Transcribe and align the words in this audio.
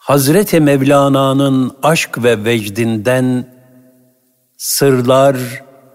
Hazreti 0.00 0.60
Mevlana'nın 0.60 1.72
aşk 1.82 2.22
ve 2.22 2.44
vecdinden 2.44 3.46
sırlar, 4.56 5.36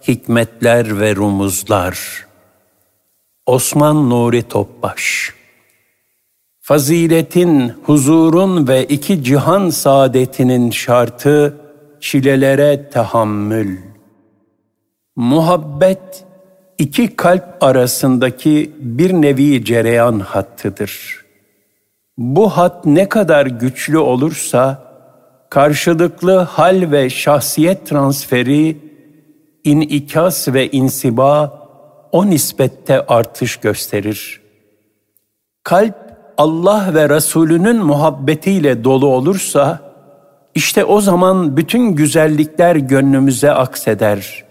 hikmetler 0.08 1.00
ve 1.00 1.16
rumuzlar. 1.16 2.26
Osman 3.46 4.10
Nuri 4.10 4.44
Topbaş 4.44 5.34
Faziletin, 6.62 7.70
huzurun 7.84 8.68
ve 8.68 8.86
iki 8.86 9.24
cihan 9.24 9.70
saadetinin 9.70 10.72
şartı 10.72 11.58
çilelere 12.00 12.90
tahammül. 12.90 13.78
Muhabbet 15.16 16.26
iki 16.78 17.16
kalp 17.16 17.64
arasındaki 17.64 18.72
bir 18.80 19.14
nevi 19.14 19.66
cereyan 19.66 20.20
hattıdır. 20.20 21.25
Bu 22.18 22.50
hat 22.50 22.86
ne 22.86 23.10
kadar 23.10 23.46
güçlü 23.46 23.98
olursa 23.98 24.82
karşılıklı 25.50 26.40
hal 26.40 26.92
ve 26.92 27.10
şahsiyet 27.10 27.88
transferi, 27.88 28.78
inikas 29.64 30.48
ve 30.48 30.72
insiba 30.72 31.60
o 32.12 32.26
nispette 32.26 33.06
artış 33.06 33.58
gösterir. 33.58 34.42
Kalp 35.64 35.96
Allah 36.38 36.92
ve 36.94 37.10
Resulünün 37.10 37.78
muhabbetiyle 37.78 38.84
dolu 38.84 39.08
olursa, 39.08 39.80
işte 40.56 40.86
o 40.86 41.02
zaman 41.02 41.58
bütün 41.58 41.88
güzellikler 41.96 42.76
gönlümüze 42.76 43.52
akseder. 43.52 44.44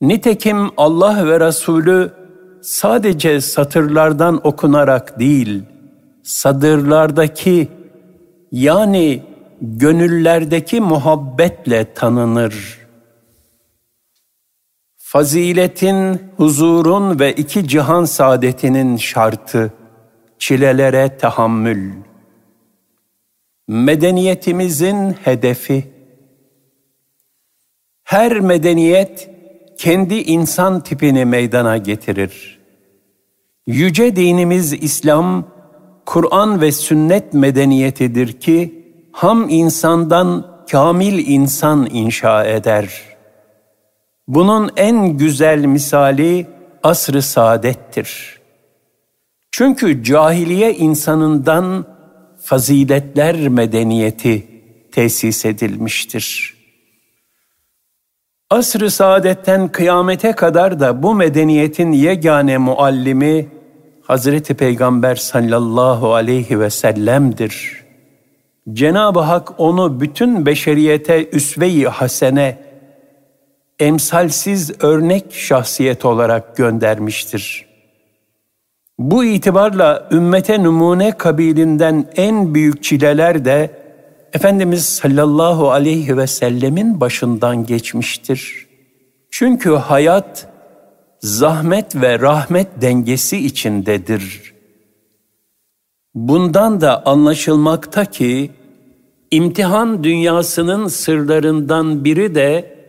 Nitekim 0.00 0.70
Allah 0.76 1.26
ve 1.26 1.40
Resulü 1.40 2.12
sadece 2.62 3.40
satırlardan 3.40 4.46
okunarak 4.46 5.18
değil, 5.18 5.62
sadırlardaki 6.22 7.68
yani 8.52 9.22
gönüllerdeki 9.60 10.80
muhabbetle 10.80 11.94
tanınır. 11.94 12.80
Faziletin, 14.96 16.22
huzurun 16.36 17.20
ve 17.20 17.32
iki 17.32 17.68
cihan 17.68 18.04
saadetinin 18.04 18.96
şartı, 18.96 19.72
çilelere 20.38 21.18
tahammül. 21.18 21.92
Medeniyetimizin 23.68 25.10
hedefi. 25.12 25.84
Her 28.04 28.40
medeniyet 28.40 29.30
kendi 29.78 30.14
insan 30.14 30.82
tipini 30.82 31.24
meydana 31.24 31.76
getirir. 31.76 32.60
Yüce 33.66 34.16
dinimiz 34.16 34.72
İslam, 34.72 35.49
Kur'an 36.10 36.60
ve 36.60 36.72
sünnet 36.72 37.34
medeniyetidir 37.34 38.40
ki 38.40 38.84
ham 39.12 39.48
insandan 39.48 40.46
kamil 40.70 41.26
insan 41.26 41.88
inşa 41.92 42.44
eder. 42.44 42.90
Bunun 44.28 44.70
en 44.76 45.16
güzel 45.16 45.64
misali 45.64 46.46
asr-ı 46.82 47.22
saadettir. 47.22 48.40
Çünkü 49.50 50.04
cahiliye 50.04 50.74
insanından 50.74 51.86
faziletler 52.42 53.48
medeniyeti 53.48 54.46
tesis 54.92 55.44
edilmiştir. 55.44 56.54
Asr-ı 58.50 58.90
saadetten 58.90 59.72
kıyamete 59.72 60.32
kadar 60.32 60.80
da 60.80 61.02
bu 61.02 61.14
medeniyetin 61.14 61.92
yegane 61.92 62.58
muallimi 62.58 63.59
Hazreti 64.10 64.54
Peygamber 64.54 65.16
sallallahu 65.16 66.14
aleyhi 66.14 66.60
ve 66.60 66.70
sellem'dir. 66.70 67.84
Cenab-ı 68.72 69.20
Hak 69.20 69.60
onu 69.60 70.00
bütün 70.00 70.46
beşeriyete 70.46 71.28
üsve-i 71.32 71.84
hasene, 71.84 72.58
emsalsiz 73.78 74.82
örnek 74.84 75.34
şahsiyet 75.34 76.04
olarak 76.04 76.56
göndermiştir. 76.56 77.66
Bu 78.98 79.24
itibarla 79.24 80.08
ümmete 80.12 80.62
numune 80.62 81.12
kabilinden 81.12 82.06
en 82.16 82.54
büyük 82.54 82.82
çileler 82.82 83.44
de 83.44 83.70
Efendimiz 84.32 84.86
sallallahu 84.86 85.70
aleyhi 85.70 86.16
ve 86.16 86.26
sellemin 86.26 87.00
başından 87.00 87.66
geçmiştir. 87.66 88.66
Çünkü 89.30 89.70
hayat 89.70 90.49
zahmet 91.22 91.96
ve 91.96 92.18
rahmet 92.18 92.68
dengesi 92.80 93.38
içindedir. 93.38 94.54
Bundan 96.14 96.80
da 96.80 97.06
anlaşılmakta 97.06 98.04
ki 98.04 98.50
imtihan 99.30 100.04
dünyasının 100.04 100.88
sırlarından 100.88 102.04
biri 102.04 102.34
de 102.34 102.80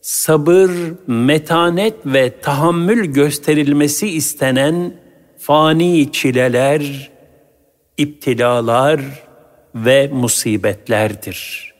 sabır, 0.00 0.70
metanet 1.06 1.94
ve 2.06 2.40
tahammül 2.40 3.04
gösterilmesi 3.04 4.08
istenen 4.08 4.94
fani 5.38 6.12
çileler, 6.12 7.10
iptilalar 7.96 9.00
ve 9.74 10.08
musibetlerdir. 10.08 11.74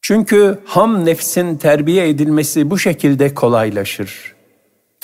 Çünkü 0.00 0.58
ham 0.64 1.04
nefsin 1.04 1.56
terbiye 1.56 2.08
edilmesi 2.08 2.70
bu 2.70 2.78
şekilde 2.78 3.34
kolaylaşır 3.34 4.33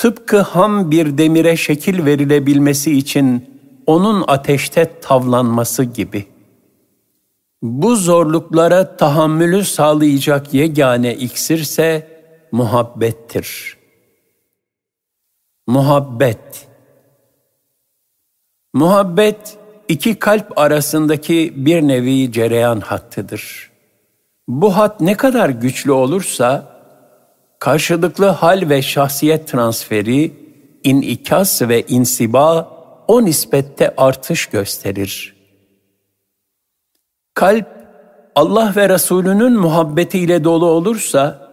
tıpkı 0.00 0.40
ham 0.40 0.90
bir 0.90 1.18
demire 1.18 1.56
şekil 1.56 2.04
verilebilmesi 2.04 2.98
için 2.98 3.60
onun 3.86 4.24
ateşte 4.26 5.00
tavlanması 5.00 5.84
gibi. 5.84 6.26
Bu 7.62 7.96
zorluklara 7.96 8.96
tahammülü 8.96 9.64
sağlayacak 9.64 10.54
yegane 10.54 11.14
iksirse 11.14 12.08
muhabbettir. 12.52 13.76
Muhabbet 15.66 16.68
Muhabbet 18.74 19.58
iki 19.88 20.18
kalp 20.18 20.58
arasındaki 20.58 21.52
bir 21.56 21.82
nevi 21.82 22.32
cereyan 22.32 22.80
hattıdır. 22.80 23.70
Bu 24.48 24.76
hat 24.76 25.00
ne 25.00 25.16
kadar 25.16 25.48
güçlü 25.48 25.92
olursa 25.92 26.79
karşılıklı 27.60 28.26
hal 28.26 28.68
ve 28.68 28.82
şahsiyet 28.82 29.48
transferi, 29.48 30.32
inikas 30.84 31.62
ve 31.62 31.82
insiba 31.82 32.70
o 33.08 33.24
nispette 33.24 33.94
artış 33.96 34.46
gösterir. 34.46 35.36
Kalp 37.34 37.66
Allah 38.34 38.72
ve 38.76 38.88
Resulünün 38.88 39.52
muhabbetiyle 39.52 40.44
dolu 40.44 40.66
olursa, 40.66 41.50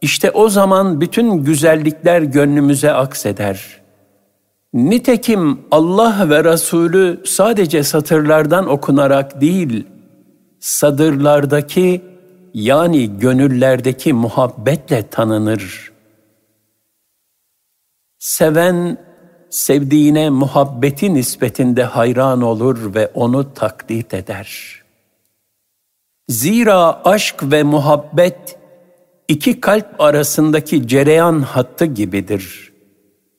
işte 0.00 0.30
o 0.30 0.48
zaman 0.48 1.00
bütün 1.00 1.32
güzellikler 1.44 2.22
gönlümüze 2.22 2.92
akseder. 2.92 3.80
Nitekim 4.74 5.60
Allah 5.70 6.26
ve 6.30 6.44
Resulü 6.44 7.22
sadece 7.26 7.82
satırlardan 7.82 8.68
okunarak 8.68 9.40
değil, 9.40 9.86
sadırlardaki 10.60 12.02
yani 12.56 13.18
gönüllerdeki 13.18 14.12
muhabbetle 14.12 15.08
tanınır. 15.08 15.92
Seven, 18.18 18.98
sevdiğine 19.50 20.30
muhabbeti 20.30 21.14
nispetinde 21.14 21.84
hayran 21.84 22.42
olur 22.42 22.94
ve 22.94 23.10
onu 23.14 23.54
taklit 23.54 24.14
eder. 24.14 24.82
Zira 26.28 27.02
aşk 27.04 27.36
ve 27.42 27.62
muhabbet 27.62 28.58
iki 29.28 29.60
kalp 29.60 30.00
arasındaki 30.00 30.88
cereyan 30.88 31.40
hattı 31.40 31.84
gibidir. 31.84 32.72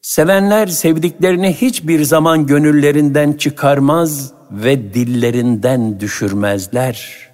Sevenler 0.01 0.67
sevdiklerini 0.67 1.53
hiçbir 1.53 2.03
zaman 2.03 2.45
gönüllerinden 2.45 3.33
çıkarmaz 3.33 4.33
ve 4.51 4.93
dillerinden 4.93 5.99
düşürmezler.'' 5.99 7.26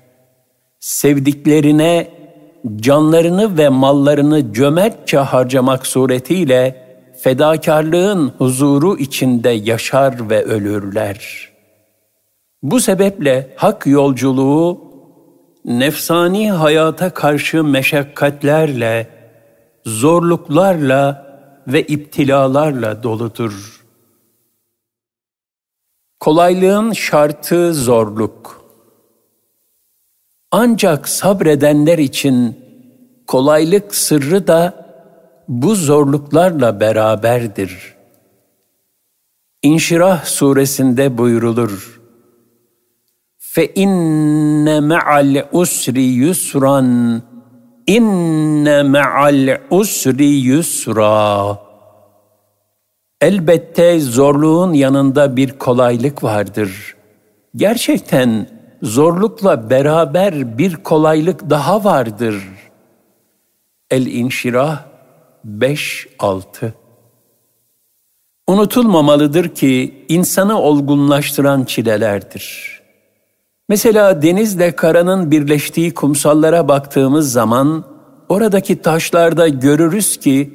Sevdiklerine 0.84 2.12
canlarını 2.76 3.58
ve 3.58 3.70
mallarını 3.70 4.54
cömertçe 4.54 5.18
harcamak 5.18 5.88
suretiyle 5.88 6.84
fedakarlığın 7.24 8.34
huzuru 8.38 8.98
içinde 8.98 9.50
yaşar 9.50 10.30
ve 10.30 10.44
ölürler. 10.44 11.50
Bu 12.64 12.80
sebeple 12.80 13.54
hak 13.56 13.88
yolculuğu 13.88 14.82
nefsani 15.66 16.52
hayata 16.52 17.10
karşı 17.10 17.64
meşakkatlerle, 17.64 19.08
zorluklarla 19.86 21.26
ve 21.68 21.82
iptilalarla 21.84 23.04
doludur. 23.04 23.84
Kolaylığın 26.20 26.94
şartı 26.94 27.74
zorluk. 27.74 28.63
Ancak 30.56 31.10
sabredenler 31.10 31.98
için 31.98 32.58
kolaylık 33.28 33.96
sırrı 33.96 34.48
da 34.48 34.74
bu 35.48 35.76
zorluklarla 35.76 36.80
beraberdir. 36.80 37.96
İnşirah 39.64 40.26
suresinde 40.26 41.18
buyrulur. 41.18 42.02
Fe 43.38 43.74
inne 43.76 44.80
ma'al 44.80 45.48
usri 45.52 46.04
yusran. 46.04 47.22
İnne 47.88 48.84
ma'al 48.84 49.58
usri 49.72 50.26
yusra. 50.26 51.60
Elbette 53.22 54.00
zorluğun 54.00 54.74
yanında 54.74 55.36
bir 55.36 55.52
kolaylık 55.52 56.24
vardır. 56.24 56.96
Gerçekten 57.56 58.53
zorlukla 58.84 59.70
beraber 59.70 60.58
bir 60.58 60.76
kolaylık 60.76 61.50
daha 61.50 61.84
vardır. 61.84 62.36
El-İnşirah 63.92 64.84
5-6 65.60 66.72
Unutulmamalıdır 68.48 69.50
ki 69.56 70.06
insanı 70.10 70.60
olgunlaştıran 70.60 71.64
çilelerdir. 71.64 72.74
Mesela 73.70 74.22
denizle 74.22 74.72
karanın 74.72 75.32
birleştiği 75.32 75.94
kumsallara 75.94 76.68
baktığımız 76.68 77.32
zaman 77.32 77.86
oradaki 78.30 78.82
taşlarda 78.82 79.48
görürüz 79.48 80.18
ki 80.18 80.54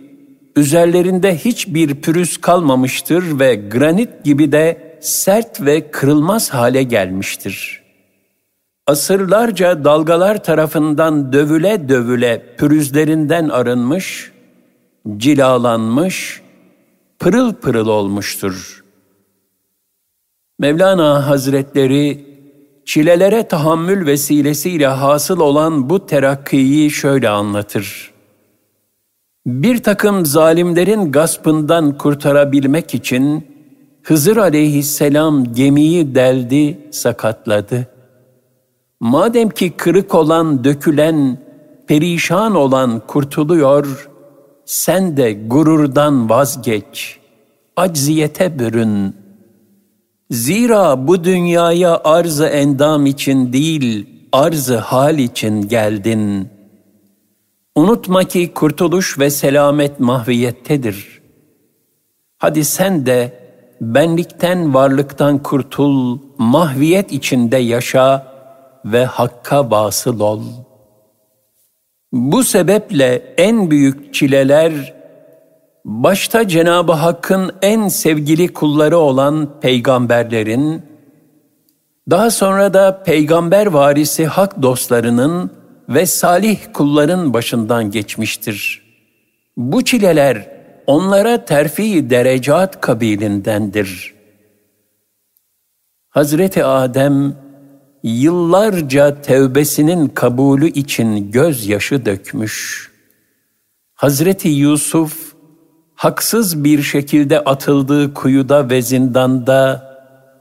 üzerlerinde 0.57 1.37
hiçbir 1.37 1.95
pürüz 1.95 2.41
kalmamıştır 2.41 3.39
ve 3.41 3.55
granit 3.55 4.25
gibi 4.25 4.53
de 4.53 4.99
sert 5.01 5.61
ve 5.61 5.91
kırılmaz 5.91 6.51
hale 6.51 6.83
gelmiştir. 6.83 7.88
Asırlarca 8.89 9.85
dalgalar 9.85 10.45
tarafından 10.45 11.33
dövüle 11.33 11.89
dövüle 11.89 12.57
pürüzlerinden 12.59 13.49
arınmış, 13.49 14.33
cilalanmış, 15.17 16.43
pırıl 17.19 17.53
pırıl 17.55 17.89
olmuştur. 17.89 18.85
Mevlana 20.59 21.27
Hazretleri 21.27 22.27
çilelere 22.85 23.49
tahammül 23.49 24.07
vesilesiyle 24.07 24.87
hasıl 24.87 25.41
olan 25.41 25.91
bu 25.91 26.07
terakkiyi 26.07 26.91
şöyle 26.91 27.29
anlatır. 27.29 28.13
Bir 29.47 29.83
takım 29.83 30.27
zalimlerin 30.27 31.13
gaspından 31.13 31.99
kurtarabilmek 31.99 32.95
için 32.95 33.47
Hızır 34.03 34.37
aleyhisselam 34.37 35.53
gemiyi 35.55 36.15
deldi, 36.15 36.79
sakatladı. 36.91 37.98
Madem 39.01 39.51
ki 39.51 39.71
kırık 39.71 40.15
olan, 40.15 40.65
dökülen, 40.65 41.39
perişan 41.87 42.55
olan 42.55 43.03
kurtuluyor, 43.07 44.11
sen 44.65 45.17
de 45.17 45.33
gururdan 45.33 46.29
vazgeç, 46.29 47.19
acziyete 47.77 48.59
bürün. 48.59 49.17
Zira 50.31 51.09
bu 51.09 51.25
dünyaya 51.25 52.01
arz-ı 52.05 52.47
endam 52.47 53.07
için 53.07 53.53
değil, 53.53 54.07
arz-ı 54.33 54.77
hal 54.77 55.19
için 55.19 55.69
geldin. 55.69 56.49
Unutma 57.75 58.25
ki 58.25 58.55
kurtuluş 58.55 59.19
ve 59.19 59.31
selamet 59.31 60.01
mahviyettedir. 60.01 61.21
Hadi 62.39 62.65
sen 62.65 63.07
de 63.07 63.33
benlikten 63.81 64.75
varlıktan 64.75 65.43
kurtul, 65.43 66.19
mahviyet 66.39 67.13
içinde 67.13 67.57
yaşa 67.57 68.28
ve 68.93 69.05
hakka 69.05 69.71
basıl 69.71 70.21
ol.'' 70.21 70.69
Bu 72.13 72.45
sebeple 72.45 73.35
en 73.37 73.71
büyük 73.71 74.15
çileler 74.15 74.95
başta 75.85 76.49
Cenab-ı 76.49 76.93
Hakk'ın 76.93 77.53
en 77.63 77.89
sevgili 77.89 78.49
kulları 78.49 78.99
olan 78.99 79.61
peygamberlerin 79.61 80.83
daha 82.11 82.31
sonra 82.31 82.75
da 82.75 83.03
peygamber 83.03 83.67
varisi 83.67 84.27
hak 84.27 84.63
dostlarının 84.63 85.51
ve 85.89 86.07
salih 86.07 86.59
kulların 86.73 87.35
başından 87.35 87.91
geçmiştir. 87.91 88.83
Bu 89.57 89.85
çileler 89.85 90.51
onlara 90.87 91.45
terfi 91.45 92.11
derecat 92.11 92.81
kabilindendir. 92.81 94.15
Hazreti 96.09 96.65
Adem 96.65 97.37
yıllarca 98.03 99.23
tevbesinin 99.23 100.09
kabulü 100.09 100.69
için 100.69 101.31
gözyaşı 101.31 102.07
dökmüş. 102.07 102.89
Hazreti 103.95 104.49
Yusuf 104.49 105.33
haksız 105.95 106.65
bir 106.65 106.83
şekilde 106.83 107.41
atıldığı 107.41 108.15
kuyuda 108.15 108.71
ve 108.71 108.83
zindanda 108.83 109.89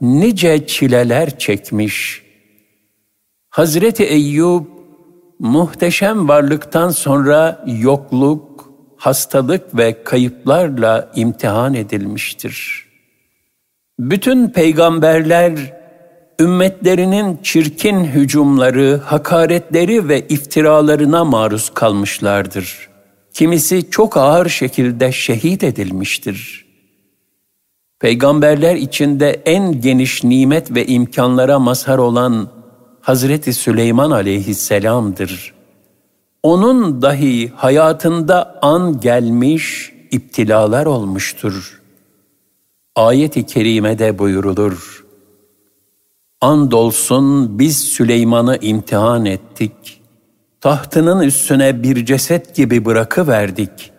nice 0.02 0.68
çileler 0.68 1.40
çekmiş. 1.40 2.24
Hazreti 3.50 4.04
Eyyub 4.04 4.66
muhteşem 5.40 6.28
varlıktan 6.28 6.90
sonra 6.90 7.66
yokluk, 7.82 8.72
hastalık 8.98 9.78
ve 9.78 10.04
kayıplarla 10.04 11.12
imtihan 11.16 11.74
edilmiştir. 11.74 12.88
Bütün 14.00 14.50
peygamberler 14.50 15.77
ümmetlerinin 16.40 17.40
çirkin 17.44 18.04
hücumları, 18.04 19.02
hakaretleri 19.06 20.10
ve 20.10 20.28
iftiralarına 20.28 21.26
maruz 21.26 21.70
kalmışlardır. 21.70 22.90
Kimisi 23.34 23.90
çok 23.90 24.18
ağır 24.18 24.50
şekilde 24.50 25.12
şehit 25.12 25.64
edilmiştir. 25.64 26.66
Peygamberler 28.00 28.76
içinde 28.76 29.42
en 29.46 29.82
geniş 29.82 30.24
nimet 30.24 30.76
ve 30.76 30.86
imkanlara 30.86 31.60
mazhar 31.60 31.98
olan 31.98 32.50
Hazreti 33.02 33.54
Süleyman 33.54 34.12
aleyhisselamdır. 34.12 35.54
Onun 36.44 37.02
dahi 37.02 37.52
hayatında 37.56 38.60
an 38.62 39.00
gelmiş, 39.00 39.94
iptilalar 40.12 40.86
olmuştur. 40.86 41.82
Ayet-i 42.96 43.46
kerimede 43.46 44.20
buyurulur. 44.20 45.07
Andolsun 46.42 47.60
biz 47.60 47.80
Süleyman'ı 47.84 48.58
imtihan 48.62 49.26
ettik. 49.26 50.02
Tahtının 50.62 51.22
üstüne 51.22 51.84
bir 51.84 52.06
ceset 52.06 52.56
gibi 52.56 52.86
bırakıverdik. 52.86 53.92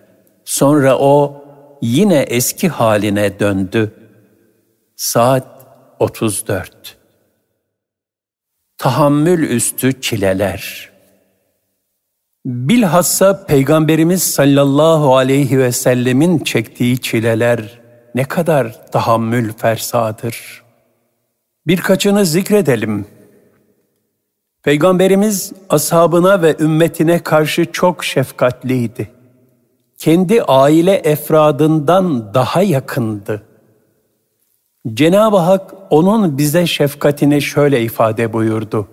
Sonra 0.45 0.99
o 0.99 1.45
yine 1.83 2.19
eski 2.19 2.69
haline 2.69 3.41
döndü. 3.41 3.95
Saat 4.97 5.47
34 5.99 6.97
Tahammül 8.79 9.51
üstü 9.51 10.01
çileler 10.01 10.91
Bilhassa 12.47 13.47
Peygamberimiz 13.47 14.23
sallallahu 14.23 15.17
aleyhi 15.17 15.59
ve 15.59 15.73
sellemin 15.73 16.39
çektiği 16.39 16.99
çileler 16.99 17.81
ne 18.15 18.25
kadar 18.25 18.91
tahammül 18.91 19.53
fersadır.'' 19.53 20.68
Birkaçını 21.69 22.27
zikredelim. 22.27 23.07
Peygamberimiz 24.63 25.53
ashabına 25.69 26.43
ve 26.43 26.57
ümmetine 26.61 27.19
karşı 27.19 27.73
çok 27.73 28.05
şefkatliydi. 28.05 29.11
Kendi 29.99 30.43
aile 30.43 30.95
efradından 30.95 32.35
daha 32.35 32.63
yakındı. 32.63 33.43
Cenab-ı 34.95 35.37
Hak 35.37 35.75
onun 35.91 36.39
bize 36.39 36.67
şefkatini 36.67 37.43
şöyle 37.43 37.83
ifade 37.83 38.33
buyurdu. 38.33 38.89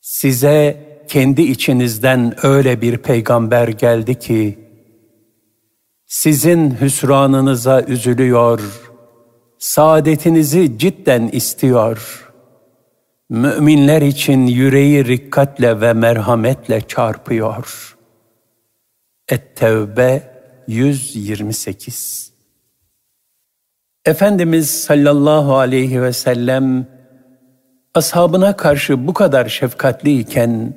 Size 0.00 0.86
kendi 1.08 1.42
içinizden 1.42 2.46
öyle 2.46 2.80
bir 2.80 2.98
peygamber 2.98 3.68
geldi 3.68 4.18
ki, 4.18 4.58
sizin 6.06 6.70
hüsranınıza 6.80 7.82
üzülüyor, 7.82 8.91
saadetinizi 9.62 10.78
cidden 10.78 11.28
istiyor. 11.28 12.28
Müminler 13.30 14.02
için 14.02 14.46
yüreği 14.46 15.04
rikkatle 15.04 15.80
ve 15.80 15.92
merhametle 15.92 16.80
çarpıyor. 16.80 17.96
Et-Tevbe 19.28 20.22
128 20.68 22.32
Efendimiz 24.04 24.70
sallallahu 24.84 25.56
aleyhi 25.56 26.02
ve 26.02 26.12
sellem 26.12 26.86
ashabına 27.94 28.56
karşı 28.56 29.06
bu 29.06 29.14
kadar 29.14 29.48
şefkatliyken 29.48 30.74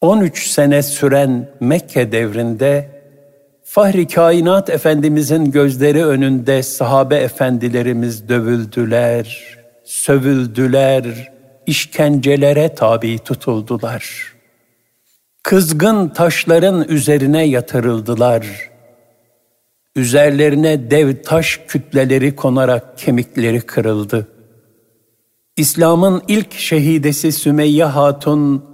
13 0.00 0.48
sene 0.48 0.82
süren 0.82 1.50
Mekke 1.60 2.12
devrinde 2.12 2.97
Fahri 3.70 4.06
kainat 4.06 4.70
Efendimizin 4.70 5.50
gözleri 5.50 6.04
önünde 6.04 6.62
sahabe 6.62 7.16
efendilerimiz 7.16 8.28
dövüldüler, 8.28 9.56
sövüldüler, 9.84 11.32
işkencelere 11.66 12.74
tabi 12.74 13.18
tutuldular. 13.18 14.34
Kızgın 15.42 16.08
taşların 16.08 16.88
üzerine 16.88 17.44
yatırıldılar. 17.44 18.46
Üzerlerine 19.96 20.90
dev 20.90 21.22
taş 21.22 21.60
kütleleri 21.68 22.36
konarak 22.36 22.98
kemikleri 22.98 23.60
kırıldı. 23.60 24.28
İslam'ın 25.56 26.22
ilk 26.28 26.52
şehidesi 26.52 27.32
Sümeyye 27.32 27.84
Hatun 27.84 28.64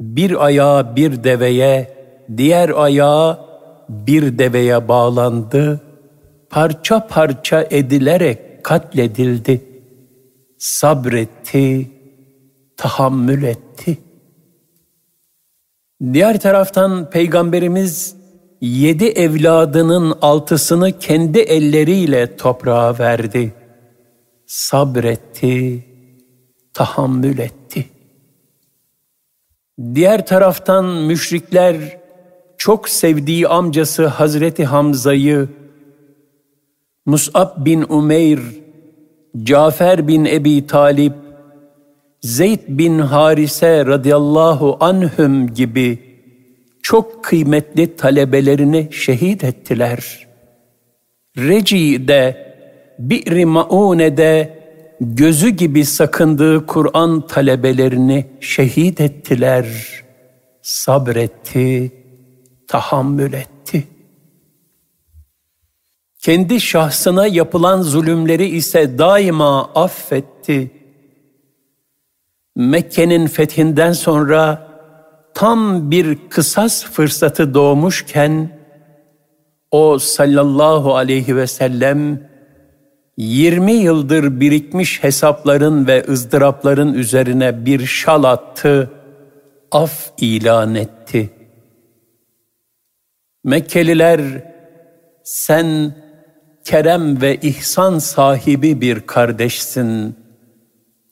bir 0.00 0.44
ayağı 0.44 0.96
bir 0.96 1.24
deveye, 1.24 1.94
diğer 2.36 2.68
ayağı 2.68 3.51
bir 3.92 4.38
deveye 4.38 4.88
bağlandı, 4.88 5.80
parça 6.50 7.06
parça 7.06 7.66
edilerek 7.70 8.64
katledildi. 8.64 9.64
Sabretti, 10.58 11.90
tahammül 12.76 13.42
etti. 13.42 13.98
Diğer 16.12 16.40
taraftan 16.40 17.10
Peygamberimiz 17.10 18.16
yedi 18.60 19.04
evladının 19.04 20.18
altısını 20.22 20.98
kendi 20.98 21.38
elleriyle 21.38 22.36
toprağa 22.36 22.98
verdi. 22.98 23.54
Sabretti, 24.46 25.84
tahammül 26.74 27.38
etti. 27.38 27.86
Diğer 29.94 30.26
taraftan 30.26 30.84
müşrikler 30.84 32.01
çok 32.62 32.88
sevdiği 32.88 33.48
amcası 33.48 34.06
Hazreti 34.06 34.64
Hamza'yı 34.64 35.48
Mus'ab 37.06 37.64
bin 37.64 37.84
Umeyr, 37.88 38.40
Cafer 39.42 40.08
bin 40.08 40.24
Ebi 40.24 40.66
Talip, 40.66 41.12
Zeyd 42.20 42.60
bin 42.68 42.98
Harise 42.98 43.86
radıyallahu 43.86 44.76
anhüm 44.80 45.54
gibi 45.54 45.98
çok 46.82 47.24
kıymetli 47.24 47.96
talebelerini 47.96 48.88
şehit 48.92 49.44
ettiler. 49.44 50.26
Reci'de, 51.36 52.54
Bi'ri 52.98 53.46
Maune'de 53.46 54.58
gözü 55.00 55.48
gibi 55.48 55.84
sakındığı 55.84 56.66
Kur'an 56.66 57.26
talebelerini 57.26 58.26
şehit 58.40 59.00
ettiler. 59.00 59.66
Sabretti, 60.62 62.01
tahammül 62.72 63.32
etti. 63.32 63.88
Kendi 66.18 66.60
şahsına 66.60 67.26
yapılan 67.26 67.82
zulümleri 67.82 68.46
ise 68.46 68.98
daima 68.98 69.64
affetti. 69.74 70.70
Mekke'nin 72.56 73.26
fethinden 73.26 73.92
sonra 73.92 74.68
tam 75.34 75.90
bir 75.90 76.28
kısas 76.28 76.84
fırsatı 76.84 77.54
doğmuşken 77.54 78.58
o 79.70 79.98
sallallahu 79.98 80.96
aleyhi 80.96 81.36
ve 81.36 81.46
sellem 81.46 82.28
20 83.16 83.72
yıldır 83.72 84.40
birikmiş 84.40 85.02
hesapların 85.02 85.86
ve 85.86 86.04
ızdırapların 86.08 86.94
üzerine 86.94 87.66
bir 87.66 87.86
şal 87.86 88.24
attı, 88.24 88.90
af 89.72 90.10
ilan 90.18 90.74
etti. 90.74 91.41
Mekkeliler, 93.44 94.20
sen 95.24 95.94
kerem 96.64 97.22
ve 97.22 97.36
ihsan 97.36 97.98
sahibi 97.98 98.80
bir 98.80 99.00
kardeşsin, 99.00 100.16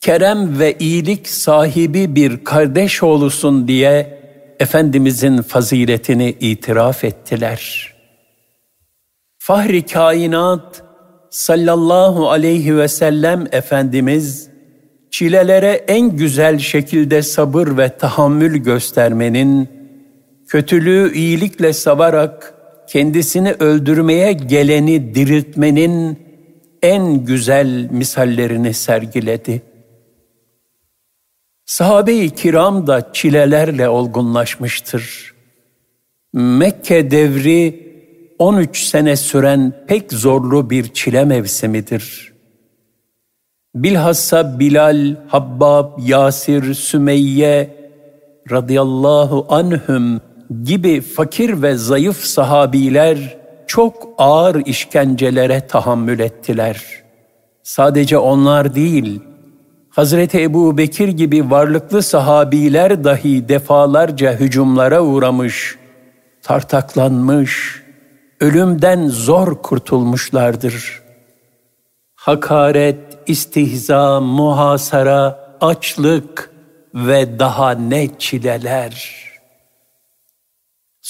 kerem 0.01 0.59
ve 0.59 0.77
iyilik 0.79 1.29
sahibi 1.29 2.15
bir 2.15 2.45
kardeş 2.45 3.03
oğlusun 3.03 3.69
diye 3.69 4.21
Efendimizin 4.61 5.43
faziletini 5.43 6.37
itiraf 6.41 7.05
ettiler. 7.05 7.95
Fahri 9.39 9.83
kainat, 9.83 10.83
sallallahu 11.31 12.31
aleyhi 12.31 12.77
ve 12.77 12.89
sellem 12.89 13.47
Efendimiz 13.53 14.51
çilelere 15.11 15.85
en 15.89 16.17
güzel 16.17 16.59
şekilde 16.59 17.23
sabır 17.23 17.77
ve 17.77 17.97
tahammül 17.97 18.57
göstermenin, 18.57 19.80
kötülüğü 20.51 21.15
iyilikle 21.15 21.73
savarak 21.73 22.55
kendisini 22.89 23.53
öldürmeye 23.53 24.33
geleni 24.33 25.15
diriltmenin 25.15 26.19
en 26.83 27.25
güzel 27.25 27.89
misallerini 27.91 28.75
sergiledi. 28.75 29.63
Sahabe-i 31.67 32.31
kiram 32.31 32.87
da 32.87 33.13
çilelerle 33.13 33.89
olgunlaşmıştır. 33.89 35.35
Mekke 36.33 37.11
devri 37.11 37.91
13 38.39 38.79
sene 38.83 39.17
süren 39.17 39.73
pek 39.87 40.13
zorlu 40.13 40.71
bir 40.71 40.89
çile 40.89 41.25
mevsimidir. 41.25 42.33
Bilhassa 43.75 44.61
Bilal, 44.61 45.17
Habbab, 45.29 45.99
Yasir, 45.99 46.75
Sümeyye 46.75 47.77
radıyallahu 48.51 49.47
anhüm 49.49 50.21
gibi 50.65 51.01
fakir 51.01 51.63
ve 51.63 51.77
zayıf 51.77 52.25
sahabiler 52.25 53.37
çok 53.67 54.09
ağır 54.19 54.67
işkencelere 54.67 55.67
tahammül 55.67 56.21
ettiler. 56.21 56.85
Sadece 57.63 58.19
onlar 58.19 58.75
değil, 58.75 59.21
Hazreti 59.91 60.43
Ebu 60.43 60.79
Bekir 60.79 61.09
gibi 61.09 61.51
varlıklı 61.51 62.03
sahabiler 62.03 63.05
dahi 63.05 63.49
defalarca 63.49 64.33
hücumlara 64.33 65.03
uğramış, 65.03 65.79
tartaklanmış, 66.43 67.83
ölümden 68.41 69.09
zor 69.09 69.63
kurtulmuşlardır. 69.63 71.03
Hakaret, 72.15 72.99
istihza, 73.27 74.21
muhasara, 74.21 75.55
açlık 75.61 76.51
ve 76.95 77.39
daha 77.39 77.71
ne 77.71 78.19
çileler. 78.19 79.30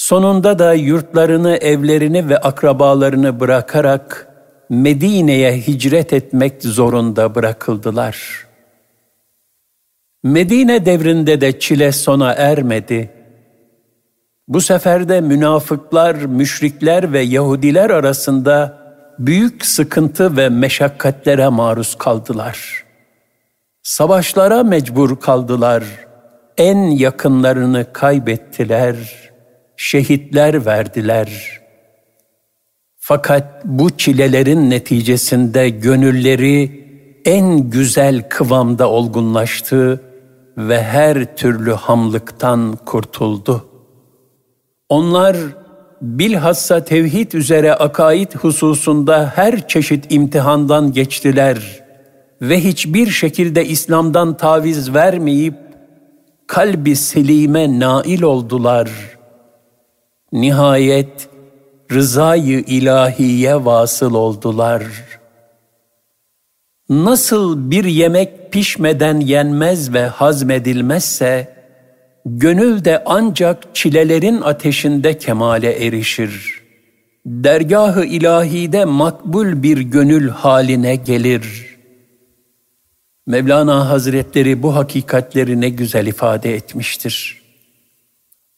Sonunda 0.01 0.59
da 0.59 0.73
yurtlarını, 0.73 1.55
evlerini 1.55 2.29
ve 2.29 2.37
akrabalarını 2.37 3.39
bırakarak 3.39 4.27
Medine'ye 4.69 5.57
hicret 5.57 6.13
etmek 6.13 6.63
zorunda 6.63 7.35
bırakıldılar. 7.35 8.47
Medine 10.23 10.85
devrinde 10.85 11.41
de 11.41 11.59
çile 11.59 11.91
sona 11.91 12.33
ermedi.'' 12.33 13.09
Bu 14.47 14.61
sefer 14.61 15.09
de 15.09 15.21
münafıklar, 15.21 16.15
müşrikler 16.15 17.13
ve 17.13 17.19
Yahudiler 17.19 17.89
arasında 17.89 18.77
büyük 19.19 19.65
sıkıntı 19.65 20.37
ve 20.37 20.49
meşakkatlere 20.49 21.47
maruz 21.47 21.95
kaldılar. 21.95 22.83
Savaşlara 23.83 24.63
mecbur 24.63 25.19
kaldılar. 25.19 25.83
En 26.57 26.77
yakınlarını 26.77 27.85
kaybettiler. 27.93 29.30
Şehitler 29.83 30.65
verdiler. 30.65 31.59
Fakat 32.97 33.65
bu 33.65 33.89
çilelerin 33.89 34.69
neticesinde 34.69 35.69
gönülleri 35.69 36.85
en 37.25 37.69
güzel 37.69 38.29
kıvamda 38.29 38.89
olgunlaştı 38.89 40.01
ve 40.57 40.83
her 40.83 41.35
türlü 41.35 41.71
hamlıktan 41.71 42.77
kurtuldu.'' 42.85 43.65
Onlar 44.89 45.37
bilhassa 46.01 46.83
tevhid 46.83 47.31
üzere 47.31 47.73
akaid 47.73 48.33
hususunda 48.35 49.31
her 49.35 49.67
çeşit 49.67 50.11
imtihandan 50.13 50.91
geçtiler 50.91 51.83
ve 52.41 52.63
hiçbir 52.63 53.07
şekilde 53.07 53.65
İslam'dan 53.65 54.37
taviz 54.37 54.93
vermeyip 54.93 55.55
kalbi 56.47 56.95
selime 56.95 57.79
nail 57.79 58.21
oldular. 58.21 58.89
Nihayet 60.31 61.29
rızayı 61.91 62.59
ilahiye 62.59 63.65
vasıl 63.65 64.13
oldular. 64.13 64.83
Nasıl 66.89 67.71
bir 67.71 67.83
yemek 67.83 68.51
pişmeden 68.51 69.19
yenmez 69.19 69.93
ve 69.93 70.07
hazmedilmezse, 70.07 71.55
gönül 72.25 72.85
de 72.85 73.03
ancak 73.05 73.75
çilelerin 73.75 74.41
ateşinde 74.41 75.17
kemale 75.17 75.85
erişir. 75.85 76.61
Dergahı 77.25 78.05
ilahide 78.05 78.85
makbul 78.85 79.63
bir 79.63 79.77
gönül 79.77 80.29
haline 80.29 80.95
gelir. 80.95 81.77
Mevlana 83.27 83.89
Hazretleri 83.89 84.63
bu 84.63 84.75
hakikatleri 84.75 85.61
ne 85.61 85.69
güzel 85.69 86.07
ifade 86.07 86.55
etmiştir. 86.55 87.41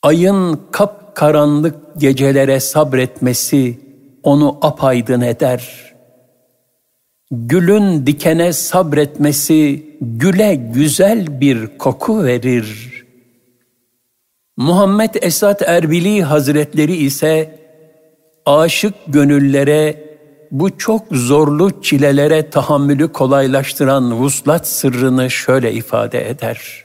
Ayın 0.01 0.61
kap 0.71 1.02
karanlık 1.15 1.75
gecelere 1.97 2.59
sabretmesi 2.59 3.79
onu 4.23 4.57
apaydın 4.61 5.21
eder. 5.21 5.93
Gülün 7.31 8.05
dikene 8.05 8.53
sabretmesi 8.53 9.85
güle 10.01 10.55
güzel 10.55 11.41
bir 11.41 11.77
koku 11.77 12.23
verir.'' 12.23 12.93
Muhammed 14.57 15.15
Esat 15.21 15.61
Erbili 15.61 16.23
Hazretleri 16.23 16.95
ise 16.95 17.59
aşık 18.45 18.93
gönüllere 19.07 20.03
bu 20.51 20.77
çok 20.77 21.03
zorlu 21.11 21.81
çilelere 21.81 22.49
tahammülü 22.49 23.11
kolaylaştıran 23.11 24.13
vuslat 24.13 24.67
sırrını 24.67 25.29
şöyle 25.31 25.73
ifade 25.73 26.29
eder. 26.29 26.82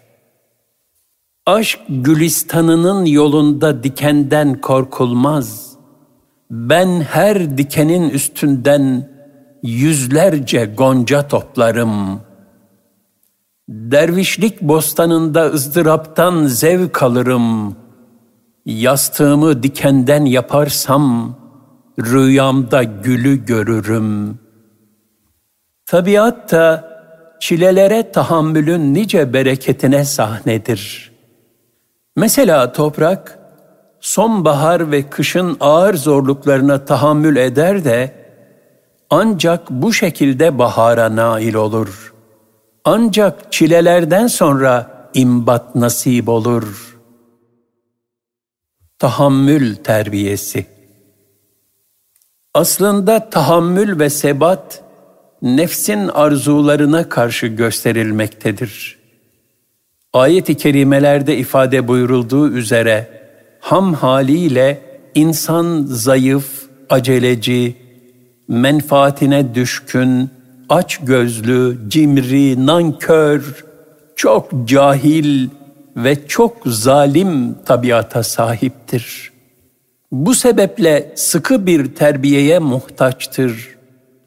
Aşk 1.49 1.81
gülistanının 1.89 3.05
yolunda 3.05 3.83
dikenden 3.83 4.61
korkulmaz. 4.61 5.77
Ben 6.51 7.01
her 7.01 7.59
dikenin 7.59 8.11
üstünden 8.11 9.11
yüzlerce 9.63 10.65
gonca 10.65 11.29
toplarım. 11.29 12.21
Dervişlik 13.69 14.63
bostanında 14.63 15.47
ızdıraptan 15.47 16.47
zevk 16.47 17.03
alırım. 17.03 17.77
Yastığımı 18.67 19.63
dikenden 19.63 20.25
yaparsam 20.25 21.37
rüyamda 22.01 22.83
gülü 22.83 23.47
görürüm. 23.47 24.39
Tabiat 25.87 26.53
da 26.53 26.89
çilelere 27.41 28.13
tahammülün 28.13 28.95
nice 28.95 29.33
bereketine 29.33 30.05
sahnedir. 30.05 31.08
Mesela 32.19 32.73
toprak, 32.73 33.39
sonbahar 34.01 34.91
ve 34.91 35.11
kışın 35.11 35.57
ağır 35.61 35.95
zorluklarına 35.95 36.85
tahammül 36.85 37.37
eder 37.37 37.85
de, 37.85 38.15
ancak 39.11 39.71
bu 39.71 39.93
şekilde 39.93 40.59
bahara 40.59 41.17
nail 41.17 41.55
olur. 41.55 42.15
Ancak 42.85 43.53
çilelerden 43.53 44.27
sonra 44.27 44.91
imbat 45.15 45.75
nasip 45.75 46.29
olur. 46.29 46.99
Tahammül 48.99 49.77
terbiyesi 49.77 50.67
Aslında 52.55 53.31
tahammül 53.31 53.99
ve 53.99 54.11
sebat, 54.11 54.85
nefsin 55.43 56.09
arzularına 56.09 57.09
karşı 57.09 57.47
gösterilmektedir. 57.47 58.98
Ayet-i 60.13 60.55
kerimelerde 60.55 61.37
ifade 61.37 61.89
buyurulduğu 61.89 62.49
üzere, 62.49 63.09
ham 63.61 63.95
haliyle 63.95 64.83
insan 65.15 65.85
zayıf, 65.89 66.69
aceleci, 66.91 67.77
menfaatine 68.49 69.55
düşkün, 69.55 70.31
aç 70.69 70.99
gözlü, 70.99 71.79
cimri, 71.89 72.67
nankör, 72.67 73.65
çok 74.17 74.51
cahil 74.65 75.49
ve 75.97 76.27
çok 76.29 76.57
zalim 76.67 77.55
tabiata 77.65 78.23
sahiptir. 78.23 79.33
Bu 80.13 80.35
sebeple 80.35 81.13
sıkı 81.15 81.67
bir 81.67 81.95
terbiyeye 81.95 82.59
muhtaçtır. 82.59 83.69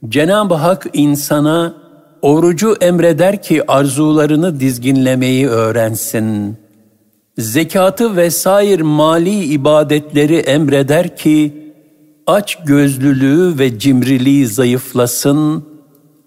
Cenab-ı 0.10 0.54
Hak 0.54 0.88
insana 0.94 1.81
orucu 2.22 2.75
emreder 2.82 3.42
ki 3.42 3.72
arzularını 3.72 4.60
dizginlemeyi 4.60 5.48
öğrensin. 5.48 6.58
Zekatı 7.38 8.18
vesair 8.18 8.82
mali 8.82 9.44
ibadetleri 9.44 10.36
emreder 10.36 11.18
ki 11.18 11.54
aç 12.28 12.58
gözlülüğü 12.66 13.60
ve 13.60 13.80
cimriliği 13.80 14.48
zayıflasın, 14.48 15.66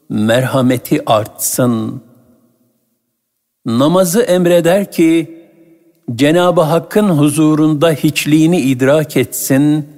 merhameti 0.09 1.11
artsın. 1.11 2.03
Namazı 3.67 4.21
emreder 4.21 4.93
ki 4.93 5.41
Cenab-ı 6.15 6.61
Hakk'ın 6.61 7.09
huzurunda 7.09 7.91
hiçliğini 7.91 8.61
idrak 8.61 9.17
etsin, 9.17 9.89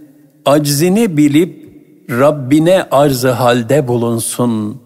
aczini 0.45 1.17
bilip 1.17 1.67
Rabbine 2.11 2.87
arzı 2.91 3.31
halde 3.31 3.89
bulunsun. 3.89 4.86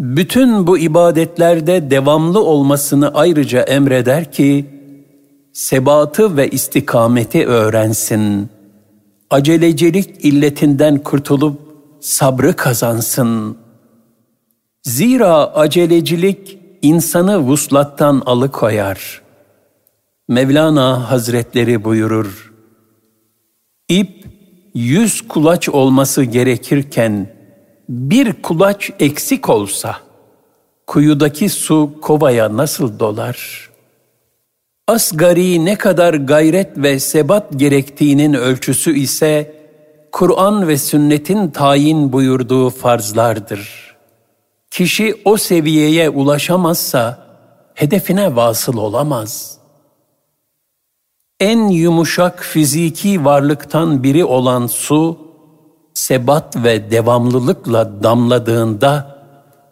Bütün 0.00 0.66
bu 0.66 0.78
ibadetlerde 0.78 1.90
devamlı 1.90 2.44
olmasını 2.44 3.14
ayrıca 3.14 3.60
emreder 3.60 4.32
ki, 4.32 4.66
sebatı 5.52 6.36
ve 6.36 6.50
istikameti 6.50 7.46
öğrensin. 7.46 8.48
Acelecilik 9.30 10.24
illetinden 10.24 10.98
kurtulup 10.98 11.60
sabrı 12.00 12.56
kazansın. 12.56 13.58
Zira 14.82 15.54
acelecilik 15.54 16.58
insanı 16.82 17.38
vuslattan 17.38 18.22
alıkoyar. 18.26 19.22
Mevlana 20.28 21.10
Hazretleri 21.10 21.84
buyurur, 21.84 22.52
İp 23.88 24.26
yüz 24.74 25.28
kulaç 25.28 25.68
olması 25.68 26.24
gerekirken 26.24 27.33
bir 27.88 28.42
kulaç 28.42 28.90
eksik 29.00 29.48
olsa 29.48 29.96
kuyudaki 30.86 31.48
su 31.48 31.92
kovaya 32.02 32.56
nasıl 32.56 32.98
dolar? 32.98 33.70
Asgari 34.88 35.64
ne 35.64 35.78
kadar 35.78 36.14
gayret 36.14 36.78
ve 36.78 37.00
sebat 37.00 37.46
gerektiğinin 37.56 38.34
ölçüsü 38.34 38.98
ise 38.98 39.54
Kur'an 40.12 40.68
ve 40.68 40.78
sünnetin 40.78 41.50
tayin 41.50 42.12
buyurduğu 42.12 42.70
farzlardır. 42.70 43.94
Kişi 44.70 45.14
o 45.24 45.36
seviyeye 45.36 46.10
ulaşamazsa 46.10 47.26
hedefine 47.74 48.36
vasıl 48.36 48.76
olamaz. 48.76 49.58
En 51.40 51.68
yumuşak 51.68 52.42
fiziki 52.42 53.24
varlıktan 53.24 54.02
biri 54.02 54.24
olan 54.24 54.66
su, 54.66 55.18
sebat 55.94 56.56
ve 56.56 56.90
devamlılıkla 56.90 58.02
damladığında 58.02 59.14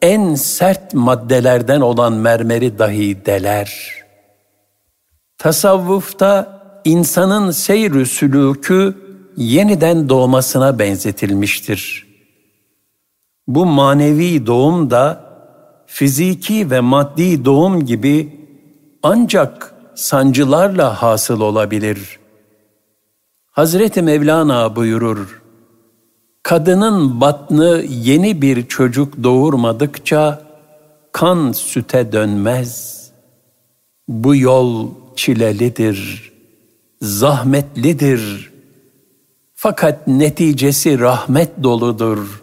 en 0.02 0.34
sert 0.34 0.94
maddelerden 0.94 1.80
olan 1.80 2.12
mermeri 2.12 2.78
dahi 2.78 3.26
deler. 3.26 3.92
Tasavvufta 5.38 6.62
insanın 6.84 7.50
seyr 7.50 7.90
sülûkü 7.90 8.94
yeniden 9.36 10.08
doğmasına 10.08 10.78
benzetilmiştir. 10.78 12.06
Bu 13.46 13.66
manevi 13.66 14.46
doğum 14.46 14.90
da 14.90 15.24
fiziki 15.86 16.70
ve 16.70 16.80
maddi 16.80 17.44
doğum 17.44 17.86
gibi 17.86 18.40
ancak 19.02 19.74
sancılarla 19.94 21.02
hasıl 21.02 21.40
olabilir. 21.40 22.18
Hazreti 23.50 24.02
Mevlana 24.02 24.76
buyurur, 24.76 25.41
Kadının 26.42 27.20
batnı 27.20 27.84
yeni 27.88 28.42
bir 28.42 28.66
çocuk 28.66 29.22
doğurmadıkça 29.22 30.42
kan 31.12 31.52
süte 31.52 32.12
dönmez. 32.12 33.02
Bu 34.08 34.36
yol 34.36 34.88
çilelidir, 35.16 36.32
zahmetlidir. 37.02 38.52
Fakat 39.54 40.06
neticesi 40.06 40.98
rahmet 40.98 41.62
doludur. 41.62 42.42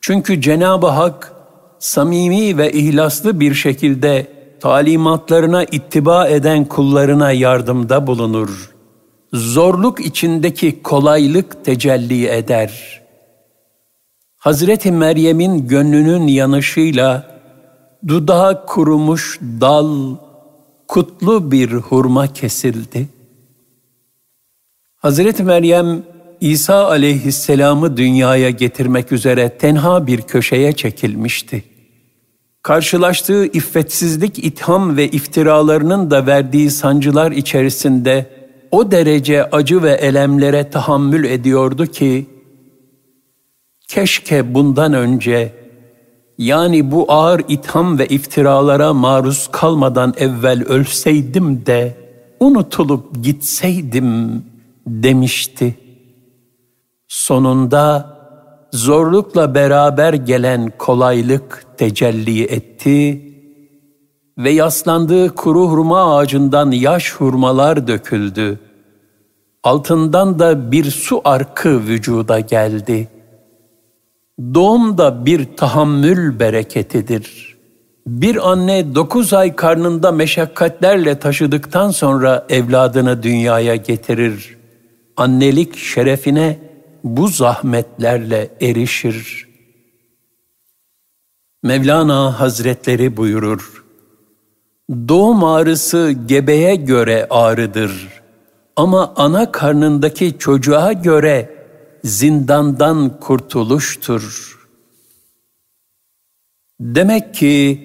Çünkü 0.00 0.40
Cenab-ı 0.40 0.86
Hak 0.86 1.32
samimi 1.78 2.58
ve 2.58 2.72
ihlaslı 2.72 3.40
bir 3.40 3.54
şekilde 3.54 4.26
talimatlarına 4.60 5.64
ittiba 5.64 6.28
eden 6.28 6.64
kullarına 6.64 7.32
yardımda 7.32 8.06
bulunur. 8.06 8.70
Zorluk 9.32 10.06
içindeki 10.06 10.82
kolaylık 10.82 11.64
tecelli 11.64 12.28
eder. 12.28 13.03
Hazreti 14.44 14.92
Meryem'in 14.92 15.68
gönlünün 15.68 16.26
yanışıyla 16.26 17.40
dudağı 18.08 18.66
kurumuş 18.66 19.40
dal, 19.40 20.16
kutlu 20.88 21.50
bir 21.50 21.72
hurma 21.72 22.32
kesildi. 22.32 23.08
Hazreti 24.96 25.42
Meryem 25.42 26.02
İsa 26.40 26.86
aleyhisselamı 26.88 27.96
dünyaya 27.96 28.50
getirmek 28.50 29.12
üzere 29.12 29.48
tenha 29.58 30.06
bir 30.06 30.22
köşeye 30.22 30.72
çekilmişti. 30.72 31.64
Karşılaştığı 32.62 33.46
iffetsizlik, 33.46 34.44
itham 34.44 34.96
ve 34.96 35.08
iftiralarının 35.08 36.10
da 36.10 36.26
verdiği 36.26 36.70
sancılar 36.70 37.32
içerisinde 37.32 38.26
o 38.70 38.90
derece 38.90 39.50
acı 39.50 39.82
ve 39.82 39.92
elemlere 39.92 40.70
tahammül 40.70 41.24
ediyordu 41.24 41.86
ki, 41.86 42.33
keşke 43.94 44.54
bundan 44.54 44.92
önce 44.92 45.52
yani 46.38 46.90
bu 46.90 47.12
ağır 47.12 47.42
itham 47.48 47.98
ve 47.98 48.06
iftiralara 48.06 48.92
maruz 48.92 49.48
kalmadan 49.52 50.14
evvel 50.16 50.64
ölseydim 50.64 51.66
de 51.66 51.96
unutulup 52.40 53.24
gitseydim 53.24 54.42
demişti. 54.86 55.74
Sonunda 57.08 58.16
zorlukla 58.72 59.54
beraber 59.54 60.14
gelen 60.14 60.72
kolaylık 60.78 61.66
tecelli 61.78 62.44
etti 62.44 63.22
ve 64.38 64.50
yaslandığı 64.50 65.34
kuru 65.34 65.68
hurma 65.68 66.16
ağacından 66.16 66.70
yaş 66.70 67.12
hurmalar 67.12 67.86
döküldü. 67.86 68.58
Altından 69.62 70.38
da 70.38 70.72
bir 70.72 70.90
su 70.90 71.20
arkı 71.24 71.80
vücuda 71.80 72.40
geldi. 72.40 73.13
Doğum 74.38 74.98
da 74.98 75.26
bir 75.26 75.56
tahammül 75.56 76.40
bereketidir. 76.40 77.56
Bir 78.06 78.50
anne 78.50 78.94
dokuz 78.94 79.32
ay 79.32 79.56
karnında 79.56 80.12
meşakkatlerle 80.12 81.18
taşıdıktan 81.18 81.90
sonra 81.90 82.46
evladını 82.48 83.22
dünyaya 83.22 83.76
getirir. 83.76 84.56
Annelik 85.16 85.76
şerefine 85.76 86.58
bu 87.04 87.28
zahmetlerle 87.28 88.50
erişir. 88.60 89.48
Mevlana 91.62 92.40
Hazretleri 92.40 93.16
buyurur. 93.16 93.84
Doğum 94.90 95.44
ağrısı 95.44 96.14
gebeye 96.26 96.74
göre 96.74 97.26
ağrıdır. 97.30 98.08
Ama 98.76 99.12
ana 99.16 99.52
karnındaki 99.52 100.38
çocuğa 100.38 100.92
göre 100.92 101.53
zindandan 102.04 103.20
kurtuluştur. 103.20 104.54
Demek 106.80 107.34
ki 107.34 107.80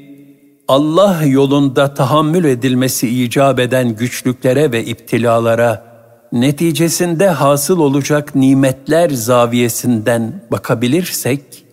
Allah 0.68 1.24
yolunda 1.26 1.94
tahammül 1.94 2.44
edilmesi 2.44 3.24
icap 3.24 3.60
eden 3.60 3.96
güçlüklere 3.96 4.72
ve 4.72 4.86
iptilalara 4.86 5.90
neticesinde 6.32 7.30
hasıl 7.30 7.80
olacak 7.80 8.36
nimetler 8.36 9.10
zaviyesinden 9.10 10.42
bakabilirsek, 10.52 11.66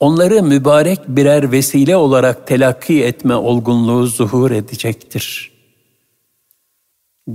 onları 0.00 0.42
mübarek 0.42 1.08
birer 1.08 1.52
vesile 1.52 1.96
olarak 1.96 2.46
telakki 2.46 3.04
etme 3.04 3.34
olgunluğu 3.34 4.06
zuhur 4.06 4.50
edecektir. 4.50 5.52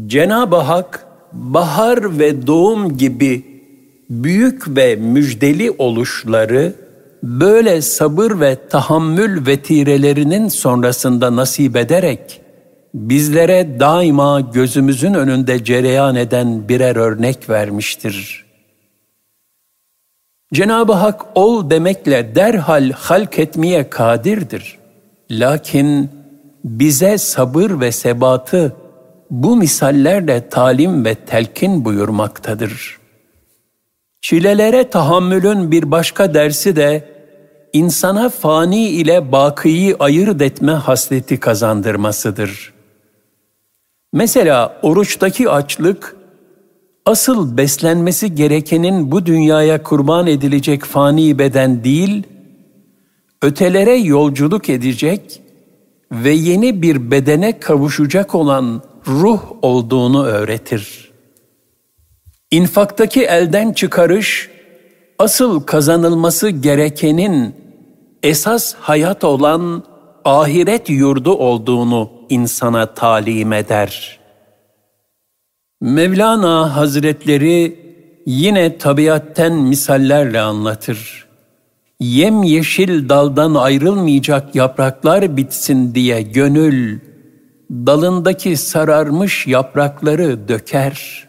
Cenab-ı 0.06 0.56
Hak, 0.56 1.08
bahar 1.34 2.20
ve 2.20 2.48
doğum 2.48 2.98
gibi 2.98 3.49
büyük 4.10 4.78
ve 4.78 4.96
müjdeli 4.96 5.72
oluşları, 5.72 6.74
böyle 7.24 7.82
sabır 7.82 8.40
ve 8.40 8.68
tahammül 8.70 9.46
vetirelerinin 9.48 10.48
sonrasında 10.48 11.36
nasip 11.36 11.76
ederek, 11.76 12.42
bizlere 12.94 13.80
daima 13.80 14.42
gözümüzün 14.42 15.14
önünde 15.14 15.64
cereyan 15.64 16.16
eden 16.16 16.70
birer 16.70 16.96
örnek 16.96 17.50
vermiştir. 17.50 18.46
Cenab-ı 20.54 20.94
Hak 20.94 21.26
ol 21.36 21.70
demekle 21.70 22.36
derhal 22.36 22.92
halk 22.92 23.40
etmeye 23.40 23.90
kadirdir. 23.90 24.78
Lakin 25.32 26.10
bize 26.64 27.18
sabır 27.18 27.80
ve 27.80 27.92
sebatı 27.92 28.76
bu 29.32 29.56
misallerle 29.56 30.50
talim 30.50 31.06
ve 31.06 31.16
telkin 31.16 31.86
buyurmaktadır. 31.86 33.00
Çilelere 34.22 34.90
tahammülün 34.90 35.72
bir 35.72 35.92
başka 35.92 36.34
dersi 36.34 36.76
de 36.76 37.10
insana 37.74 38.30
fani 38.30 38.90
ile 38.90 39.32
bakıyı 39.32 39.96
ayırt 40.00 40.42
etme 40.42 40.72
hasleti 40.72 41.40
kazandırmasıdır. 41.40 42.74
Mesela 44.14 44.80
oruçtaki 44.82 45.50
açlık, 45.50 46.16
asıl 47.06 47.58
beslenmesi 47.58 48.36
gerekenin 48.36 49.12
bu 49.12 49.26
dünyaya 49.26 49.84
kurban 49.84 50.28
edilecek 50.28 50.84
fani 50.84 51.40
beden 51.40 51.84
değil, 51.84 52.24
ötelere 53.42 53.96
yolculuk 53.96 54.70
edecek 54.70 55.42
ve 56.12 56.32
yeni 56.32 56.82
bir 56.82 57.12
bedene 57.12 57.60
kavuşacak 57.60 58.36
olan 58.36 58.82
ruh 59.08 59.42
olduğunu 59.62 60.26
öğretir. 60.26 61.09
İnfaktaki 62.52 63.26
elden 63.26 63.74
çıkarış, 63.74 64.50
asıl 65.20 65.60
kazanılması 65.60 66.50
gerekenin 66.50 67.56
esas 68.24 68.76
hayat 68.76 69.24
olan 69.24 69.84
ahiret 70.26 70.90
yurdu 70.90 71.34
olduğunu 71.34 72.12
insana 72.30 72.94
talim 72.94 73.54
eder. 73.54 74.20
Mevlana 75.82 76.76
Hazretleri 76.76 77.80
yine 78.26 78.78
tabiatten 78.78 79.54
misallerle 79.54 80.42
anlatır. 80.42 81.28
Yem 82.00 82.44
yeşil 82.44 83.10
daldan 83.10 83.56
ayrılmayacak 83.56 84.56
yapraklar 84.56 85.38
bitsin 85.38 85.96
diye 85.96 86.22
gönül, 86.22 87.00
dalındaki 87.72 88.58
sararmış 88.58 89.48
yaprakları 89.48 90.48
döker. 90.48 91.29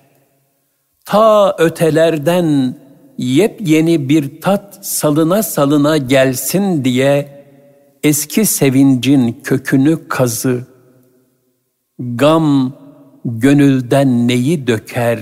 Ta 1.04 1.56
ötelerden 1.58 2.76
yepyeni 3.18 4.08
bir 4.08 4.40
tat 4.40 4.86
salına 4.86 5.42
salına 5.42 5.96
gelsin 5.96 6.84
diye 6.84 7.44
eski 8.02 8.46
sevincin 8.46 9.40
kökünü 9.44 10.08
kazı. 10.08 10.66
Gam 11.98 12.72
gönülden 13.24 14.28
neyi 14.28 14.66
döker 14.66 15.20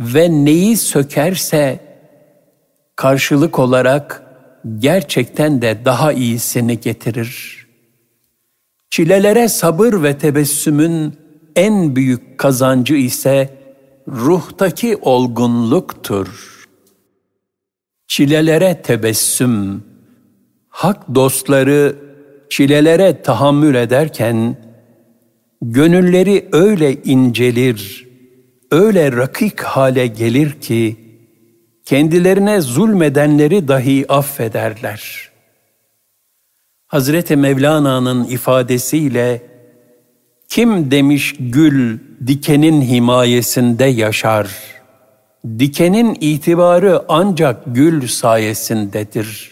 ve 0.00 0.30
neyi 0.30 0.76
sökerse 0.76 1.80
karşılık 2.96 3.58
olarak 3.58 4.22
gerçekten 4.78 5.62
de 5.62 5.78
daha 5.84 6.12
iyisini 6.12 6.80
getirir. 6.80 7.64
Çilelere 8.90 9.48
sabır 9.48 10.02
ve 10.02 10.18
tebessümün 10.18 11.14
en 11.56 11.96
büyük 11.96 12.38
kazancı 12.38 12.94
ise 12.94 13.50
ruhtaki 14.08 14.96
olgunluktur. 14.96 16.54
Çilelere 18.06 18.82
tebessüm, 18.82 19.84
hak 20.68 21.14
dostları 21.14 21.96
çilelere 22.50 23.22
tahammül 23.22 23.74
ederken, 23.74 24.56
gönülleri 25.62 26.48
öyle 26.52 27.02
incelir, 27.02 28.08
öyle 28.70 29.12
rakik 29.12 29.60
hale 29.60 30.06
gelir 30.06 30.60
ki, 30.60 30.96
kendilerine 31.84 32.60
zulmedenleri 32.60 33.68
dahi 33.68 34.04
affederler. 34.08 35.30
Hazreti 36.86 37.36
Mevlana'nın 37.36 38.24
ifadesiyle, 38.24 39.53
kim 40.48 40.90
demiş 40.90 41.34
gül 41.38 41.98
dikenin 42.26 42.82
himayesinde 42.82 43.84
yaşar.'' 43.84 44.74
Dikenin 45.58 46.16
itibarı 46.20 47.02
ancak 47.08 47.62
gül 47.66 48.08
sayesindedir. 48.08 49.50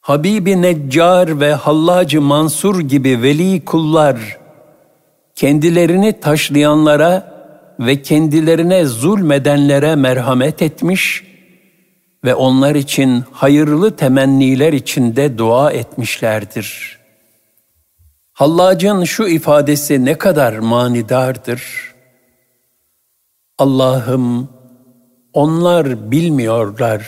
Habibi 0.00 0.62
Neccar 0.62 1.40
ve 1.40 1.52
Hallacı 1.54 2.20
Mansur 2.20 2.80
gibi 2.80 3.22
veli 3.22 3.64
kullar, 3.64 4.38
kendilerini 5.34 6.20
taşlayanlara 6.20 7.32
ve 7.80 8.02
kendilerine 8.02 8.84
zulmedenlere 8.84 9.94
merhamet 9.94 10.62
etmiş 10.62 11.24
ve 12.24 12.34
onlar 12.34 12.74
için 12.74 13.24
hayırlı 13.32 13.96
temenniler 13.96 14.72
içinde 14.72 15.38
dua 15.38 15.72
etmişlerdir. 15.72 16.98
Hallacın 18.32 19.04
şu 19.04 19.28
ifadesi 19.28 20.04
ne 20.04 20.18
kadar 20.18 20.58
manidardır.'' 20.58 21.92
Allah'ım 23.62 24.48
onlar 25.32 26.10
bilmiyorlar. 26.10 27.06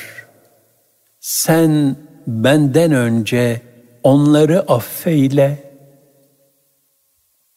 Sen 1.20 1.96
benden 2.26 2.92
önce 2.92 3.60
onları 4.02 4.60
affeyle. 4.60 5.58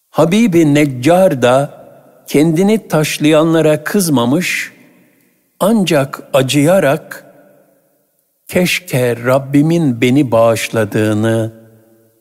Habibi 0.10 0.74
Neccar 0.74 1.42
da 1.42 1.88
kendini 2.28 2.88
taşlayanlara 2.88 3.84
kızmamış 3.84 4.74
ancak 5.60 6.22
acıyarak 6.34 7.26
keşke 8.48 9.16
Rabbimin 9.26 10.02
beni 10.02 10.32
bağışladığını 10.32 11.54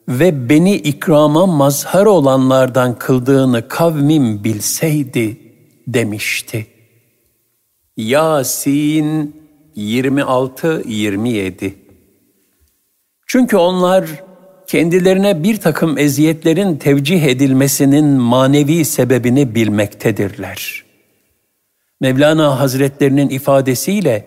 ve 0.07 0.49
beni 0.49 0.75
ikrama 0.75 1.45
mazhar 1.45 2.05
olanlardan 2.05 2.99
kıldığını 2.99 3.67
kavmim 3.67 4.43
bilseydi.'' 4.43 5.47
demişti. 5.87 6.67
Yasin 7.97 9.35
26-27 9.77 11.73
Çünkü 13.27 13.57
onlar 13.57 14.05
kendilerine 14.67 15.43
bir 15.43 15.57
takım 15.57 15.97
eziyetlerin 15.97 16.75
tevcih 16.75 17.23
edilmesinin 17.23 18.05
manevi 18.05 18.85
sebebini 18.85 19.55
bilmektedirler. 19.55 20.83
Mevlana 22.01 22.59
Hazretlerinin 22.59 23.29
ifadesiyle 23.29 24.25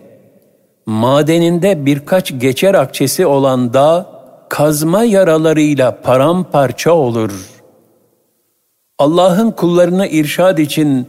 madeninde 0.85 1.85
birkaç 1.85 2.39
geçer 2.39 2.73
akçesi 2.73 3.25
olan 3.25 3.73
dağ 3.73 4.20
kazma 4.51 5.03
yaralarıyla 5.03 6.01
paramparça 6.01 6.91
olur. 6.91 7.31
Allah'ın 8.99 9.51
kullarını 9.51 10.07
irşad 10.07 10.57
için 10.57 11.07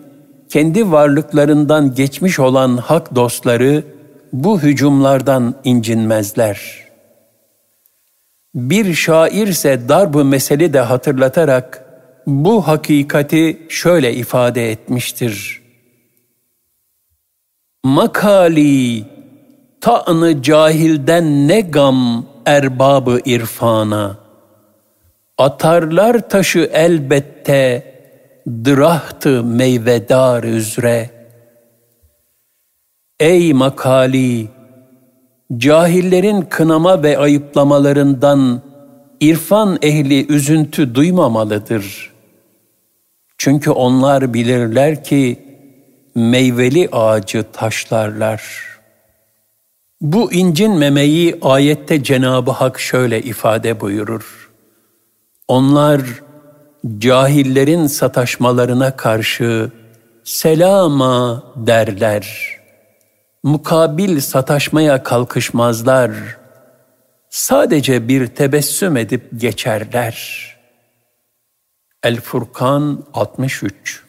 kendi 0.49 0.93
varlıklarından 0.93 1.95
geçmiş 1.95 2.39
olan 2.39 2.77
hak 2.77 3.15
dostları 3.15 3.85
bu 4.33 4.61
hücumlardan 4.61 5.55
incinmezler. 5.65 6.61
Bir 8.55 8.95
şairse 8.95 9.89
darb-ı 9.89 10.25
meseli 10.25 10.73
de 10.73 10.81
hatırlatarak 10.81 11.85
bu 12.27 12.69
hakikati 12.69 13.67
şöyle 13.69 14.15
ifade 14.15 14.71
etmiştir. 14.71 15.63
Makali 17.85 19.05
ta'nı 19.81 20.43
cahilden 20.43 21.49
ne 21.49 21.61
gam 21.61 22.32
erbabı 22.47 23.21
irfana. 23.25 24.17
Atarlar 25.39 26.29
taşı 26.29 26.71
elbette 26.73 27.93
dırahtı 28.65 29.45
meyvedar 29.45 30.45
üzre. 30.45 31.11
Ey 33.21 33.53
makali! 33.53 34.49
Cahillerin 35.57 36.43
kınama 36.43 37.03
ve 37.03 37.19
ayıplamalarından 37.19 38.63
irfan 39.21 39.79
ehli 39.83 40.27
üzüntü 40.33 40.95
duymamalıdır. 40.95 42.13
Çünkü 43.39 43.71
onlar 43.71 44.35
bilirler 44.35 45.05
ki 45.05 45.39
meyveli 46.15 46.89
ağacı 46.93 47.45
taşlarlar.'' 47.53 48.72
Bu 50.03 50.33
incinmemeyi 50.33 51.39
ayette 51.43 52.03
Cenab-ı 52.03 52.51
Hak 52.51 52.81
şöyle 52.81 53.23
ifade 53.23 53.81
buyurur. 53.81 54.51
Onlar 55.49 56.01
cahillerin 56.99 57.87
sataşmalarına 57.87 58.97
karşı 58.97 59.71
selama 60.25 61.43
derler. 61.57 62.57
Mukabil 63.43 64.21
sataşmaya 64.21 65.03
kalkışmazlar. 65.03 66.11
Sadece 67.31 68.09
bir 68.09 68.27
tebessüm 68.27 68.97
edip 68.97 69.41
geçerler. 69.41 70.47
El 72.03 72.21
Furkan 72.21 73.05
63 73.15 74.03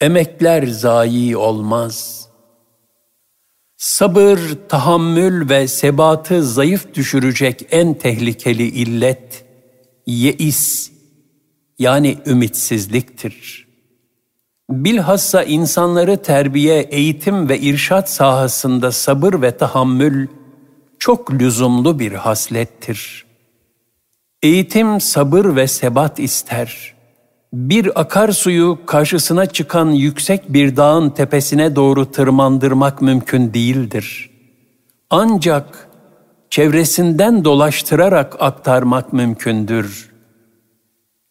Emekler 0.00 0.66
zayi 0.66 1.36
olmaz.'' 1.36 2.19
Sabır, 3.80 4.40
tahammül 4.68 5.48
ve 5.48 5.68
sebatı 5.68 6.44
zayıf 6.44 6.94
düşürecek 6.94 7.66
en 7.70 7.94
tehlikeli 7.94 8.62
illet, 8.62 9.44
yeis 10.06 10.92
yani 11.78 12.18
ümitsizliktir. 12.26 13.66
Bilhassa 14.70 15.42
insanları 15.42 16.22
terbiye, 16.22 16.80
eğitim 16.80 17.48
ve 17.48 17.58
irşat 17.58 18.10
sahasında 18.10 18.92
sabır 18.92 19.42
ve 19.42 19.56
tahammül 19.56 20.28
çok 20.98 21.32
lüzumlu 21.32 21.98
bir 21.98 22.12
haslettir. 22.12 23.26
Eğitim 24.42 25.00
sabır 25.00 25.56
ve 25.56 25.66
sebat 25.66 26.18
ister.'' 26.18 26.99
Bir 27.52 28.00
akarsuyu 28.00 28.78
karşısına 28.86 29.46
çıkan 29.46 29.90
yüksek 29.90 30.52
bir 30.52 30.76
dağın 30.76 31.10
tepesine 31.10 31.76
doğru 31.76 32.10
tırmandırmak 32.10 33.02
mümkün 33.02 33.54
değildir. 33.54 34.30
Ancak 35.10 35.88
çevresinden 36.50 37.44
dolaştırarak 37.44 38.36
aktarmak 38.40 39.12
mümkündür. 39.12 40.10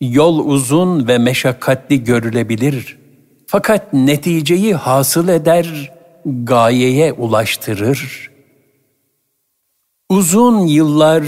Yol 0.02 0.40
uzun 0.46 1.08
ve 1.08 1.18
meşakkatli 1.18 2.04
görülebilir. 2.04 3.00
Fakat 3.48 3.94
neticeyi 3.94 4.76
hasıl 4.76 5.28
eder, 5.28 5.92
gayeye 6.26 7.14
ulaştırır. 7.14 8.32
Uzun 10.10 10.60
yıllar 10.60 11.24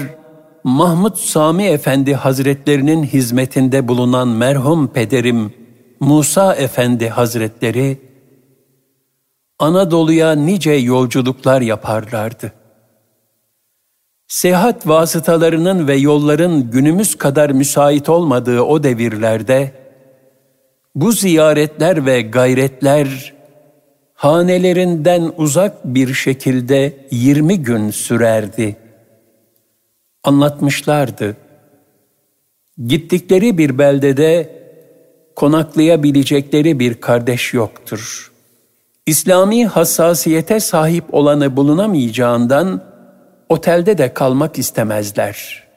Mahmud 0.63 1.15
Sami 1.15 1.63
Efendi 1.63 2.13
Hazretlerinin 2.13 3.03
hizmetinde 3.03 3.87
bulunan 3.87 4.27
merhum 4.27 4.87
pederim 4.87 5.53
Musa 5.99 6.55
Efendi 6.55 7.09
Hazretleri, 7.09 8.01
Anadolu'ya 9.59 10.31
nice 10.31 10.71
yolculuklar 10.71 11.61
yaparlardı. 11.61 12.51
Seyahat 14.27 14.87
vasıtalarının 14.87 15.87
ve 15.87 15.95
yolların 15.95 16.71
günümüz 16.71 17.17
kadar 17.17 17.49
müsait 17.49 18.09
olmadığı 18.09 18.61
o 18.61 18.83
devirlerde, 18.83 19.71
bu 20.95 21.11
ziyaretler 21.11 22.05
ve 22.05 22.21
gayretler 22.21 23.33
hanelerinden 24.13 25.31
uzak 25.37 25.85
bir 25.85 26.13
şekilde 26.13 27.07
20 27.11 27.63
gün 27.63 27.89
sürerdi 27.89 28.80
anlatmışlardı. 30.23 31.37
Gittikleri 32.85 33.57
bir 33.57 33.77
beldede 33.77 34.61
konaklayabilecekleri 35.35 36.79
bir 36.79 36.93
kardeş 36.93 37.53
yoktur. 37.53 38.31
İslami 39.05 39.65
hassasiyete 39.65 40.59
sahip 40.59 41.13
olanı 41.13 41.57
bulunamayacağından 41.57 42.83
otelde 43.49 43.97
de 43.97 44.13
kalmak 44.13 44.59
istemezler. 44.59 45.67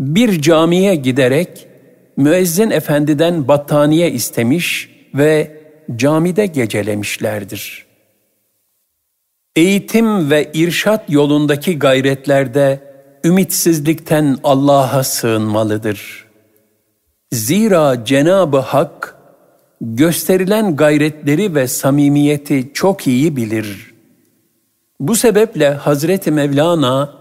Bir 0.00 0.42
camiye 0.42 0.94
giderek 0.94 1.66
müezzin 2.16 2.70
efendiden 2.70 3.48
battaniye 3.48 4.10
istemiş 4.10 4.90
ve 5.14 5.60
camide 5.96 6.46
gecelemişlerdir. 6.46 7.86
Eğitim 9.56 10.30
ve 10.30 10.50
irşat 10.54 11.10
yolundaki 11.10 11.78
gayretlerde 11.78 12.93
ümitsizlikten 13.24 14.38
Allah'a 14.44 15.04
sığınmalıdır. 15.04 16.24
Zira 17.32 18.04
Cenab-ı 18.04 18.58
Hak 18.58 19.16
gösterilen 19.80 20.76
gayretleri 20.76 21.54
ve 21.54 21.68
samimiyeti 21.68 22.70
çok 22.74 23.06
iyi 23.06 23.36
bilir. 23.36 23.94
Bu 25.00 25.16
sebeple 25.16 25.70
Hazreti 25.70 26.30
Mevlana 26.30 27.14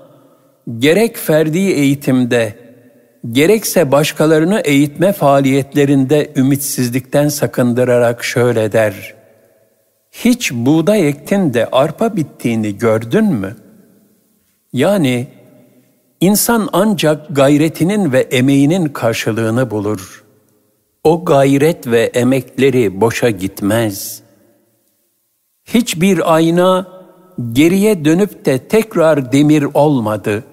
gerek 0.79 1.17
ferdi 1.17 1.59
eğitimde 1.59 2.55
gerekse 3.31 3.91
başkalarını 3.91 4.59
eğitme 4.59 5.13
faaliyetlerinde 5.13 6.31
ümitsizlikten 6.35 7.27
sakındırarak 7.27 8.23
şöyle 8.23 8.71
der. 8.71 9.13
Hiç 10.11 10.51
buğday 10.51 11.07
ektin 11.09 11.53
de 11.53 11.67
arpa 11.71 12.15
bittiğini 12.15 12.77
gördün 12.77 13.25
mü? 13.25 13.55
Yani 14.73 15.27
İnsan 16.23 16.69
ancak 16.73 17.35
gayretinin 17.35 18.11
ve 18.11 18.19
emeğinin 18.19 18.85
karşılığını 18.85 19.71
bulur. 19.71 20.23
O 21.03 21.25
gayret 21.25 21.87
ve 21.87 22.01
emekleri 22.03 23.01
boşa 23.01 23.29
gitmez. 23.29 24.21
Hiçbir 25.65 26.35
ayna 26.35 26.87
geriye 27.53 28.05
dönüp 28.05 28.45
de 28.45 28.57
tekrar 28.57 29.31
demir 29.31 29.67
olmadı. 29.73 30.43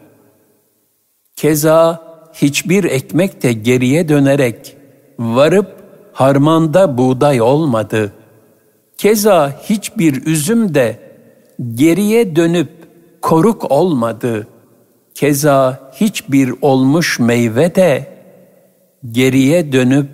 Keza 1.37 2.03
hiçbir 2.33 2.85
ekmek 2.85 3.43
de 3.43 3.53
geriye 3.53 4.09
dönerek 4.09 4.77
varıp 5.19 5.77
harmanda 6.13 6.99
buğday 6.99 7.41
olmadı. 7.41 8.13
Keza 8.97 9.61
hiçbir 9.63 10.27
üzüm 10.27 10.75
de 10.75 10.99
geriye 11.75 12.37
dönüp 12.37 12.71
koruk 13.23 13.71
olmadı.'' 13.71 14.50
Keza 15.21 15.93
hiçbir 15.95 16.55
olmuş 16.63 17.19
meyve 17.19 17.75
de 17.75 18.09
geriye 19.11 19.73
dönüp 19.73 20.09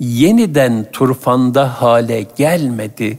yeniden 0.00 0.86
turfanda 0.92 1.82
hale 1.82 2.26
gelmedi. 2.36 3.18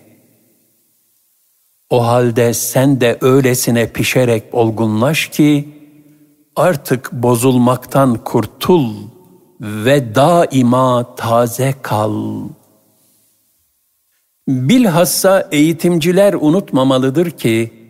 O 1.90 2.08
halde 2.08 2.54
sen 2.54 3.02
de 3.02 3.18
öylesine 3.22 3.88
pişerek 3.88 4.44
olgunlaş 4.52 5.28
ki 5.28 5.70
artık 6.56 7.12
bozulmaktan 7.12 8.16
kurtul 8.24 8.94
ve 9.62 10.16
daima 10.16 11.16
taze 11.16 11.74
kal. 11.82 12.44
Bilhassa 14.48 15.50
eğitimciler 15.52 16.34
unutmamalıdır 16.34 17.32
ki 17.32 17.81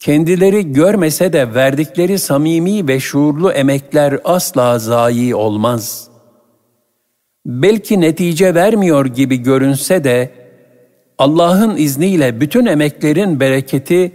Kendileri 0.00 0.72
görmese 0.72 1.32
de 1.32 1.54
verdikleri 1.54 2.18
samimi 2.18 2.88
ve 2.88 3.00
şuurlu 3.00 3.52
emekler 3.52 4.18
asla 4.24 4.78
zayi 4.78 5.34
olmaz. 5.34 6.08
Belki 7.46 8.00
netice 8.00 8.54
vermiyor 8.54 9.06
gibi 9.06 9.36
görünse 9.36 10.04
de 10.04 10.30
Allah'ın 11.18 11.76
izniyle 11.76 12.40
bütün 12.40 12.66
emeklerin 12.66 13.40
bereketi 13.40 14.12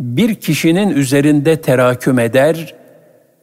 bir 0.00 0.34
kişinin 0.34 0.90
üzerinde 0.90 1.60
teraküm 1.60 2.18
eder 2.18 2.74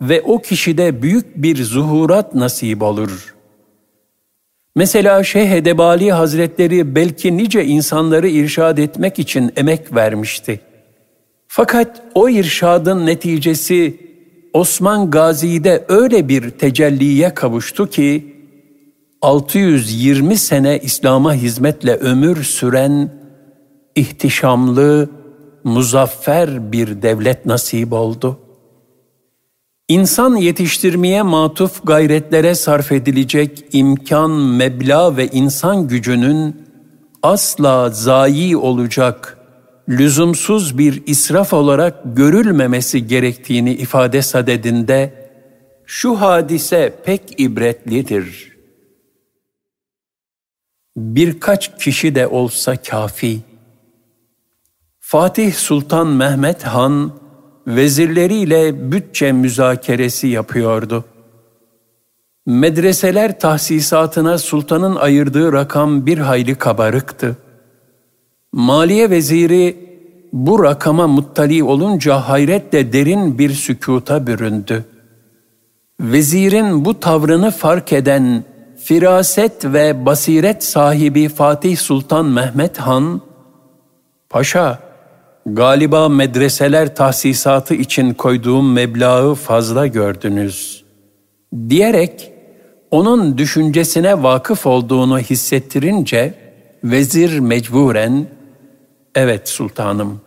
ve 0.02 0.22
o 0.22 0.42
kişide 0.42 1.02
büyük 1.02 1.36
bir 1.36 1.64
zuhurat 1.64 2.36
nasip 2.36 2.82
olur. 2.82 3.36
Mesela 4.76 5.24
Şeyh 5.24 5.52
Edebali 5.52 6.12
Hazretleri 6.12 6.96
belki 6.96 7.38
nice 7.38 7.66
insanları 7.66 8.28
irşad 8.28 8.78
etmek 8.78 9.20
için 9.20 9.52
emek 9.56 9.96
vermişti. 9.96 10.60
Fakat 11.48 12.02
o 12.16 12.30
irşadın 12.30 13.06
neticesi 13.06 14.00
Osman 14.54 15.12
Gazi'de 15.12 15.86
öyle 15.88 16.30
bir 16.30 16.50
tecelliye 16.50 17.34
kavuştu 17.34 17.90
ki 17.90 18.36
620 19.22 20.38
sene 20.38 20.80
İslam'a 20.80 21.34
hizmetle 21.34 21.96
ömür 21.96 22.44
süren 22.44 23.12
ihtişamlı, 23.96 25.10
muzaffer 25.64 26.72
bir 26.72 27.02
devlet 27.02 27.46
nasip 27.46 27.94
oldu. 27.94 28.40
İnsan 29.88 30.36
yetiştirmeye 30.36 31.22
matuf 31.22 31.88
gayretlere 31.88 32.56
sarf 32.56 32.92
edilecek 32.92 33.66
imkan, 33.72 34.32
meblağ 34.32 35.18
ve 35.18 35.28
insan 35.28 35.88
gücünün 35.88 36.66
asla 37.24 37.90
zayi 37.90 38.58
olacak, 38.58 39.35
lüzumsuz 39.90 40.78
bir 40.78 41.04
israf 41.06 41.54
olarak 41.54 42.02
görülmemesi 42.06 43.08
gerektiğini 43.08 43.74
ifade 43.74 44.22
sadedinde 44.22 45.26
şu 45.86 46.22
hadise 46.22 46.96
pek 47.06 47.40
ibretlidir. 47.40 48.56
Birkaç 50.98 51.78
kişi 51.78 52.16
de 52.16 52.28
olsa 52.28 52.78
kafi. 52.78 53.40
Fatih 55.00 55.54
Sultan 55.54 56.08
Mehmet 56.08 56.64
Han 56.64 57.12
vezirleriyle 57.68 58.92
bütçe 58.92 59.32
müzakeresi 59.32 60.28
yapıyordu. 60.28 61.06
Medreseler 62.46 63.40
tahsisatına 63.40 64.38
sultanın 64.38 64.96
ayırdığı 64.96 65.54
rakam 65.54 66.06
bir 66.06 66.18
hayli 66.18 66.56
kabarıktı. 66.56 67.38
Maliye 68.56 69.10
veziri 69.10 69.78
bu 70.34 70.64
rakama 70.64 71.08
muttali 71.08 71.64
olunca 71.64 72.20
hayretle 72.20 72.94
derin 72.94 73.40
bir 73.40 73.50
sükuta 73.50 74.28
büründü. 74.28 74.86
Vezirin 76.00 76.86
bu 76.86 77.00
tavrını 77.00 77.52
fark 77.52 77.94
eden 77.94 78.44
firaset 78.84 79.66
ve 79.66 80.06
basiret 80.06 80.64
sahibi 80.64 81.30
Fatih 81.30 81.78
Sultan 81.78 82.26
Mehmet 82.26 82.78
Han, 82.78 83.22
Paşa, 84.30 84.80
galiba 85.46 86.10
medreseler 86.10 86.96
tahsisatı 86.96 87.74
için 87.76 88.14
koyduğum 88.14 88.74
meblağı 88.74 89.36
fazla 89.36 89.88
gördünüz, 89.88 90.84
diyerek 91.70 92.32
onun 92.92 93.38
düşüncesine 93.38 94.24
vakıf 94.24 94.66
olduğunu 94.66 95.20
hissettirince, 95.20 96.34
vezir 96.84 97.40
mecburen, 97.40 98.28
evet 99.16 99.50
sultanım, 99.50 100.22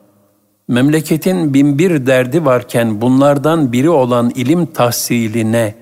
memleketin 0.68 1.54
binbir 1.54 2.06
derdi 2.06 2.44
varken 2.44 3.00
bunlardan 3.00 3.72
biri 3.72 3.90
olan 3.90 4.32
ilim 4.34 4.66
tahsiline, 4.66 5.74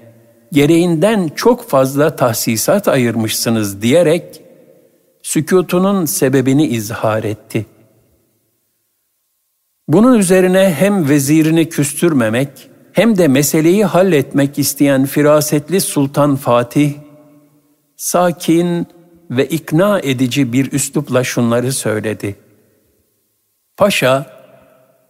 gereğinden 0.52 1.30
çok 1.36 1.68
fazla 1.68 2.16
tahsisat 2.16 2.88
ayırmışsınız 2.88 3.82
diyerek, 3.82 4.42
sükutunun 5.22 6.04
sebebini 6.04 6.66
izhar 6.66 7.24
etti.'' 7.24 7.76
Bunun 9.88 10.18
üzerine 10.18 10.74
hem 10.78 11.08
vezirini 11.08 11.68
küstürmemek 11.68 12.48
hem 12.92 13.18
de 13.18 13.28
meseleyi 13.28 13.84
halletmek 13.84 14.58
isteyen 14.58 15.06
firasetli 15.06 15.80
Sultan 15.80 16.36
Fatih, 16.36 16.92
sakin 17.96 18.86
ve 19.30 19.46
ikna 19.46 20.00
edici 20.00 20.52
bir 20.52 20.72
üslupla 20.72 21.24
şunları 21.24 21.72
söyledi. 21.72 22.36
Paşa, 23.76 24.26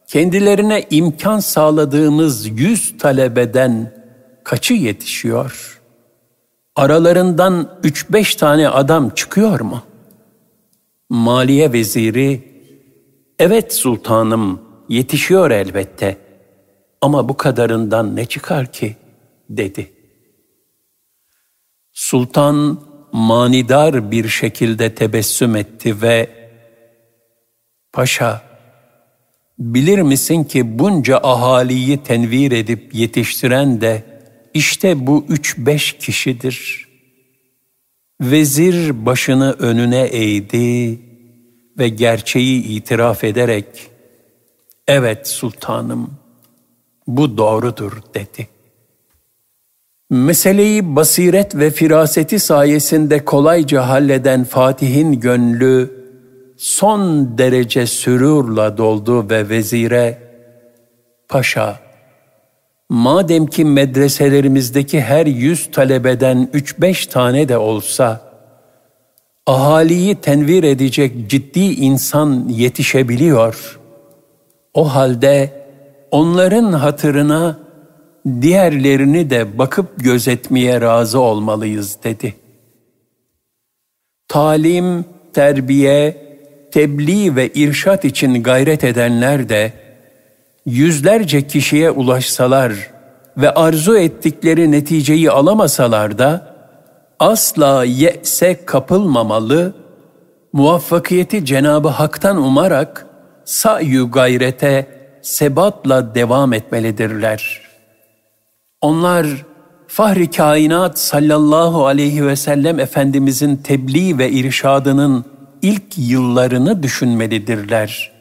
kendilerine 0.07 0.87
imkan 0.90 1.38
sağladığımız 1.40 2.46
yüz 2.61 2.98
talebeden 2.98 4.05
kaçı 4.44 4.74
yetişiyor? 4.74 5.81
Aralarından 6.76 7.79
üç 7.83 8.11
beş 8.11 8.37
tane 8.37 8.68
adam 8.68 9.11
çıkıyor 9.11 9.61
mu? 9.61 9.83
Maliye 11.09 11.72
veziri, 11.72 12.42
evet 13.38 13.74
sultanım, 13.74 14.62
yetişiyor 14.88 15.50
elbette 15.50 16.16
ama 17.00 17.29
bu 17.29 17.37
kadarından 17.37 18.16
ne 18.16 18.26
çıkar 18.26 18.72
ki 18.72 18.96
dedi. 19.50 19.92
Sultan 21.92 22.81
manidar 23.12 24.11
bir 24.11 24.29
şekilde 24.29 24.94
tebessüm 24.94 25.57
etti 25.57 26.02
ve 26.02 26.31
Paşa, 27.92 28.46
bilir 29.59 30.03
misin 30.03 30.45
ki 30.45 30.79
bunca 30.79 31.19
ahaliyi 31.23 31.99
tenvir 31.99 32.53
edip 32.53 32.95
yetiştiren 32.95 33.81
de 33.81 34.03
işte 34.55 35.07
bu 35.07 35.25
üç 35.29 35.59
beş 35.59 35.92
kişidir. 35.92 36.87
Vezir 38.21 39.07
başını 39.07 39.53
önüne 39.53 40.03
eğdi 40.03 41.01
ve 41.79 41.88
gerçeği 41.88 42.62
itiraf 42.62 43.25
ederek 43.25 43.66
Evet 44.88 45.29
sultanım, 45.29 46.11
bu 47.07 47.38
doğrudur 47.38 47.92
dedi. 48.14 48.49
Meseleyi 50.11 50.97
basiret 50.97 51.55
ve 51.55 51.71
firaseti 51.71 52.38
sayesinde 52.38 53.25
kolayca 53.25 53.88
halleden 53.88 54.45
Fatih'in 54.45 55.21
gönlü 55.21 55.96
son 56.57 57.31
derece 57.38 57.87
sürurla 57.87 58.79
doldu 58.79 59.31
ve 59.31 59.49
vezire, 59.49 60.27
Paşa, 61.29 61.81
madem 62.88 63.47
ki 63.47 63.64
medreselerimizdeki 63.64 65.01
her 65.01 65.27
yüz 65.27 65.71
talebeden 65.71 66.51
üç 66.53 66.81
beş 66.81 67.07
tane 67.07 67.49
de 67.49 67.59
olsa, 67.59 68.21
ahaliyi 69.47 70.14
tenvir 70.14 70.64
edecek 70.64 71.31
ciddi 71.31 71.61
insan 71.61 72.49
yetişebiliyor.'' 72.49 73.87
O 74.77 74.95
halde 74.95 75.53
onların 76.11 76.73
hatırına 76.73 77.59
diğerlerini 78.40 79.31
de 79.31 79.59
bakıp 79.59 80.05
gözetmeye 80.05 80.81
razı 80.81 81.21
olmalıyız 81.21 81.99
dedi. 82.05 82.35
Talim, 84.29 85.05
terbiye, 85.33 86.26
tebliğ 86.72 87.37
ve 87.37 87.48
irşat 87.48 88.05
için 88.05 88.42
gayret 88.42 88.85
edenler 88.85 89.48
de 89.48 89.72
yüzlerce 90.66 91.46
kişiye 91.46 91.90
ulaşsalar 91.90 92.72
ve 93.37 93.55
arzu 93.55 93.96
ettikleri 93.96 94.72
neticeyi 94.72 95.31
alamasalar 95.31 96.18
da 96.18 96.57
asla 97.18 97.85
ye'se 97.85 98.64
kapılmamalı, 98.64 99.74
muvaffakiyeti 100.52 101.44
Cenabı 101.44 101.88
Hak'tan 101.88 102.37
umarak 102.37 103.07
sa'yu 103.44 104.11
gayrete 104.11 104.87
sebatla 105.22 106.14
devam 106.14 106.52
etmelidirler. 106.52 107.62
Onlar 108.81 109.26
Fahri 109.88 110.31
Kainat 110.31 110.98
sallallahu 110.98 111.87
aleyhi 111.87 112.26
ve 112.26 112.37
sellem 112.37 112.81
Efendimizin 112.81 113.57
tebliğ 113.57 114.18
ve 114.18 114.31
irşadının 114.31 115.24
ilk 115.62 115.99
yıllarını 115.99 116.83
düşünmelidirler. 116.83 118.12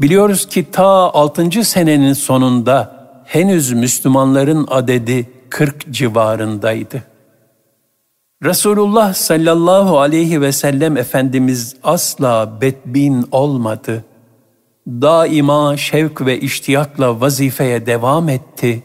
Biliyoruz 0.00 0.46
ki 0.46 0.70
ta 0.72 0.86
6. 1.14 1.64
senenin 1.64 2.12
sonunda 2.12 2.98
henüz 3.24 3.72
Müslümanların 3.72 4.66
adedi 4.70 5.30
40 5.50 5.90
civarındaydı. 5.90 7.02
Resulullah 8.44 9.14
sallallahu 9.14 10.00
aleyhi 10.00 10.40
ve 10.40 10.52
sellem 10.52 10.96
Efendimiz 10.96 11.76
asla 11.82 12.60
bedbin 12.60 13.26
olmadı. 13.30 14.04
Daima 14.86 15.76
şevk 15.76 16.26
ve 16.26 16.40
iştiyakla 16.40 17.20
vazifeye 17.20 17.86
devam 17.86 18.28
etti. 18.28 18.82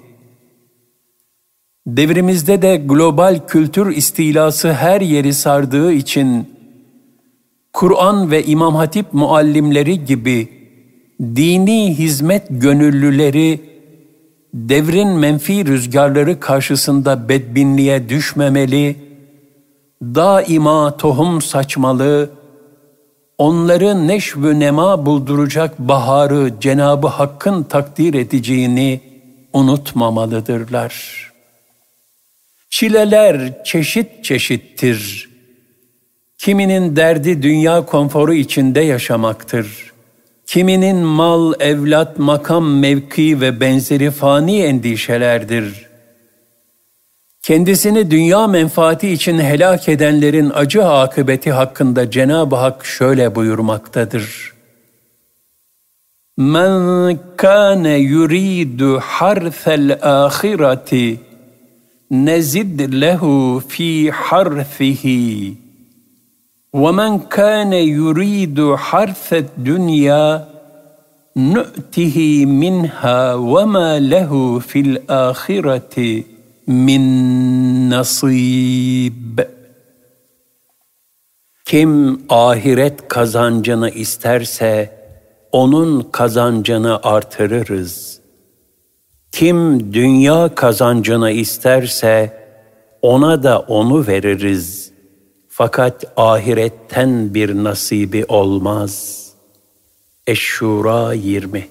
Devrimizde 1.87 2.61
de 2.61 2.77
global 2.77 3.39
kültür 3.47 3.95
istilası 3.95 4.73
her 4.73 5.01
yeri 5.01 5.33
sardığı 5.33 5.93
için 5.93 6.52
Kur'an 7.73 8.31
ve 8.31 8.43
İmam 8.43 8.75
Hatip 8.75 9.13
muallimleri 9.13 10.05
gibi 10.05 10.47
dini 11.21 11.97
hizmet 11.97 12.47
gönüllüleri 12.49 13.61
devrin 14.53 15.07
menfi 15.07 15.65
rüzgarları 15.65 16.39
karşısında 16.39 17.29
bedbinliğe 17.29 18.09
düşmemeli, 18.09 18.95
daima 20.01 20.97
tohum 20.97 21.41
saçmalı, 21.41 22.29
onları 23.37 24.07
neşv 24.07 24.59
nema 24.59 25.05
bulduracak 25.05 25.79
baharı 25.79 26.53
Cenabı 26.61 27.07
Hakk'ın 27.07 27.63
takdir 27.63 28.13
edeceğini 28.13 29.01
unutmamalıdırlar. 29.53 31.23
Çileler 32.69 33.63
çeşit 33.63 34.23
çeşittir. 34.23 35.32
Kiminin 36.43 36.95
derdi 36.95 37.43
dünya 37.43 37.85
konforu 37.85 38.33
içinde 38.33 38.81
yaşamaktır. 38.81 39.91
Kiminin 40.45 40.97
mal, 40.97 41.53
evlat, 41.59 42.19
makam, 42.19 42.79
mevki 42.79 43.41
ve 43.41 43.59
benzeri 43.59 44.11
fani 44.11 44.61
endişelerdir. 44.61 45.85
Kendisini 47.41 48.11
dünya 48.11 48.47
menfaati 48.47 49.09
için 49.09 49.39
helak 49.39 49.89
edenlerin 49.89 50.49
acı 50.49 50.85
akıbeti 50.85 51.51
hakkında 51.51 52.11
Cenab-ı 52.11 52.55
Hak 52.55 52.85
şöyle 52.85 53.35
buyurmaktadır. 53.35 54.53
Men 56.37 57.19
kâne 57.37 57.97
yuridu 57.97 58.99
harfel 58.99 59.99
âhireti 60.01 61.19
nezid 62.11 62.79
lehu 63.01 63.63
fi 63.67 64.11
harfihi 64.11 65.62
ومن 66.72 67.18
كان 67.18 67.72
يريد 67.72 68.74
حرث 68.74 69.32
الدنيا 69.32 70.48
نؤته 71.36 72.44
منها 72.46 73.34
وما 73.34 73.98
له 73.98 74.58
في 74.58 74.80
الاخره 74.80 76.22
من 76.68 77.02
نصيب 77.88 79.40
Kim 81.68 82.22
ahiret 82.28 83.08
kazancını 83.08 83.90
isterse 83.90 84.98
onun 85.52 86.00
kazancını 86.12 87.00
artırırız. 87.02 88.20
Kim 89.32 89.92
dünya 89.94 90.54
kazancını 90.54 91.30
isterse 91.30 92.32
ona 93.02 93.42
da 93.42 93.58
onu 93.58 94.06
veririz. 94.06 94.81
Fakat 95.55 96.05
ahiretten 96.17 97.33
bir 97.33 97.55
nasibi 97.55 98.25
olmaz. 98.25 99.23
Eşşura 100.27 101.13
20 101.13 101.67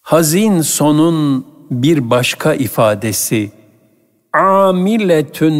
Hazin 0.00 0.60
sonun 0.60 1.46
bir 1.70 2.10
başka 2.10 2.54
ifadesi 2.54 3.52
amiletün 4.32 5.54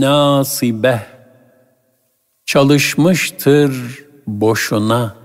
nasibeh 0.00 1.00
çalışmıştır 2.46 4.04
boşuna. 4.26 5.16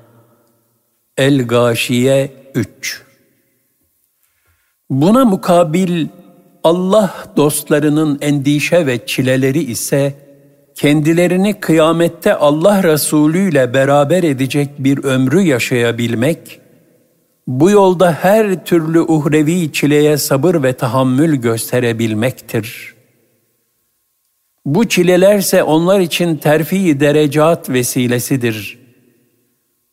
El-Gâşiye 1.18 2.32
3 2.56 3.04
Buna 4.90 5.26
mukabil 5.26 6.08
Allah 6.64 7.34
dostlarının 7.38 8.18
endişe 8.22 8.86
ve 8.86 9.06
çileleri 9.06 9.60
ise 9.60 10.29
kendilerini 10.80 11.60
kıyamette 11.60 12.36
Allah 12.36 12.84
Resulü 12.84 13.50
ile 13.50 13.74
beraber 13.74 14.24
edecek 14.24 14.70
bir 14.80 15.04
ömrü 15.04 15.42
yaşayabilmek, 15.42 16.60
bu 17.48 17.70
yolda 17.70 18.12
her 18.12 18.66
türlü 18.66 19.02
uhrevi 19.02 19.72
çileye 19.72 20.18
sabır 20.18 20.64
ve 20.64 20.74
tahammül 20.74 21.36
gösterebilmektir. 21.36 22.94
Bu 24.66 24.88
çilelerse 24.88 25.64
onlar 25.64 26.00
için 26.00 26.36
terfi 26.36 27.00
derecat 27.00 27.70
vesilesidir. 27.70 28.80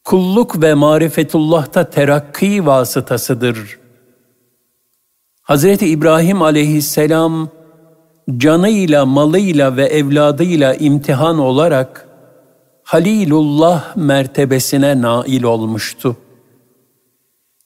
Kulluk 0.05 0.63
ve 0.63 0.75
marifetullah'ta 0.75 1.91
terakki 1.91 2.67
vasıtasıdır. 2.67 3.79
Hazreti 5.43 5.87
İbrahim 5.87 6.43
aleyhisselam 6.43 7.49
canıyla, 8.37 9.07
malıyla 9.07 9.77
ve 9.77 9.85
evladıyla 9.85 10.75
imtihan 10.75 11.39
olarak 11.39 12.09
Halilullah 12.83 13.97
mertebesine 13.97 15.03
nail 15.03 15.43
olmuştu. 15.43 16.17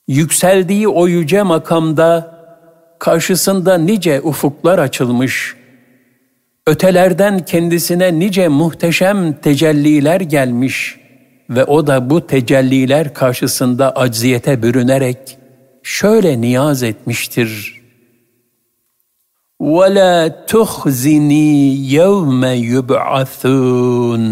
Yükseldiği 0.07 0.87
o 0.87 1.07
yüce 1.07 1.43
makamda 1.43 2.41
karşısında 2.99 3.77
nice 3.77 4.21
ufuklar 4.21 4.79
açılmış, 4.79 5.55
ötelerden 6.67 7.45
kendisine 7.45 8.19
nice 8.19 8.47
muhteşem 8.47 9.33
tecelliler 9.33 10.21
gelmiş 10.21 10.97
ve 11.49 11.65
o 11.65 11.87
da 11.87 12.09
bu 12.09 12.27
tecelliler 12.27 13.13
karşısında 13.13 13.95
acziyete 13.95 14.63
bürünerek 14.63 15.37
şöyle 15.83 16.41
niyaz 16.41 16.83
etmiştir. 16.83 17.80
وَلَا 19.60 20.28
تُخْزِنِي 20.28 21.48
يَوْمَ 21.92 22.44
يُبْعَثُونَ 22.44 24.24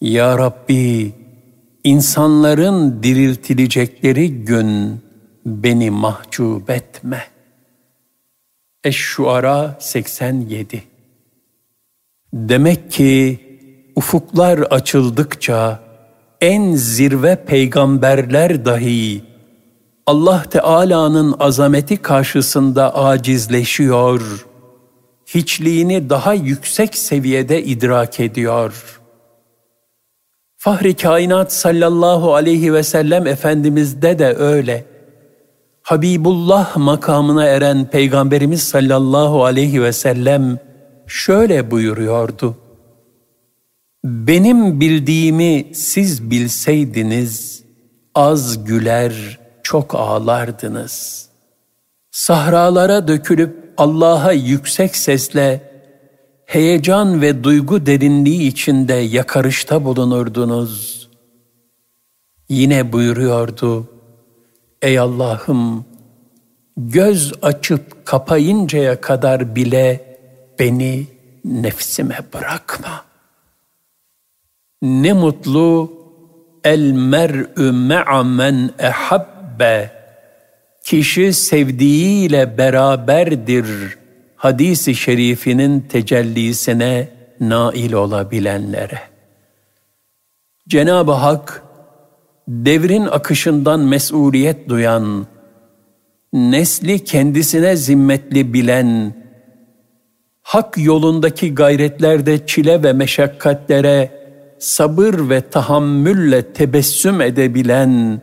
Ya 0.00 0.38
Rabbi, 0.38 1.12
insanların 1.84 3.02
diriltilecekleri 3.02 4.44
gün 4.44 5.00
beni 5.46 5.90
mahcup 5.90 6.70
etme. 6.70 7.22
Eş-Şuara 8.84 9.76
87 9.80 10.82
Demek 12.32 12.90
ki 12.90 13.40
ufuklar 13.96 14.58
açıldıkça 14.58 15.80
en 16.40 16.72
zirve 16.72 17.44
peygamberler 17.44 18.64
dahi 18.64 19.22
Allah 20.11 20.43
Teala'nın 20.43 21.35
azameti 21.39 21.97
karşısında 21.97 22.95
acizleşiyor, 22.95 24.45
hiçliğini 25.25 26.09
daha 26.09 26.33
yüksek 26.33 26.97
seviyede 26.97 27.63
idrak 27.63 28.19
ediyor. 28.19 29.01
Fahri 30.57 30.93
kainat 30.93 31.53
sallallahu 31.53 32.35
aleyhi 32.35 32.73
ve 32.73 32.83
sellem 32.83 33.27
Efendimiz'de 33.27 34.19
de 34.19 34.35
öyle. 34.35 34.85
Habibullah 35.81 36.77
makamına 36.77 37.45
eren 37.45 37.85
Peygamberimiz 37.85 38.63
sallallahu 38.63 39.45
aleyhi 39.45 39.83
ve 39.83 39.93
sellem 39.93 40.59
şöyle 41.07 41.71
buyuruyordu. 41.71 42.55
Benim 44.03 44.79
bildiğimi 44.79 45.65
siz 45.73 46.31
bilseydiniz, 46.31 47.63
az 48.15 48.65
güler, 48.65 49.40
çok 49.71 49.95
ağlardınız. 49.95 51.25
Sahralara 52.11 53.07
dökülüp 53.07 53.73
Allah'a 53.77 54.31
yüksek 54.31 54.95
sesle 54.95 55.71
heyecan 56.45 57.21
ve 57.21 57.43
duygu 57.43 57.85
derinliği 57.85 58.47
içinde 58.47 58.93
yakarışta 58.93 59.85
bulunurdunuz. 59.85 61.09
Yine 62.49 62.93
buyuruyordu, 62.93 63.87
Ey 64.81 64.99
Allah'ım, 64.99 65.85
göz 66.77 67.33
açıp 67.41 68.05
kapayıncaya 68.05 69.01
kadar 69.01 69.55
bile 69.55 70.17
beni 70.59 71.07
nefsime 71.45 72.19
bırakma. 72.33 73.05
Ne 74.81 75.13
mutlu 75.13 75.91
el 76.63 76.91
mer'ü 76.91 77.71
me'a 77.71 78.23
men 78.23 78.69
ehab 78.79 79.40
muhabbe, 79.51 79.91
kişi 80.83 81.33
sevdiğiyle 81.33 82.57
beraberdir 82.57 83.65
hadisi 84.35 84.95
şerifinin 84.95 85.79
tecellisine 85.81 87.07
nail 87.39 87.93
olabilenlere. 87.93 88.99
Cenab-ı 90.67 91.11
Hak, 91.11 91.63
devrin 92.47 93.05
akışından 93.05 93.79
mesuliyet 93.79 94.69
duyan, 94.69 95.27
nesli 96.33 97.03
kendisine 97.03 97.75
zimmetli 97.75 98.53
bilen, 98.53 99.13
hak 100.41 100.77
yolundaki 100.77 101.55
gayretlerde 101.55 102.45
çile 102.45 102.83
ve 102.83 102.93
meşakkatlere 102.93 104.11
sabır 104.59 105.29
ve 105.29 105.41
tahammülle 105.41 106.53
tebessüm 106.53 107.21
edebilen, 107.21 108.21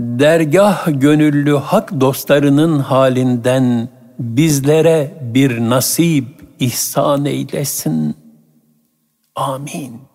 dergah 0.00 1.00
gönüllü 1.00 1.56
hak 1.56 2.00
dostlarının 2.00 2.78
halinden 2.78 3.88
bizlere 4.18 5.14
bir 5.34 5.60
nasip 5.60 6.26
ihsan 6.60 7.24
eylesin. 7.24 8.16
Amin. 9.36 10.09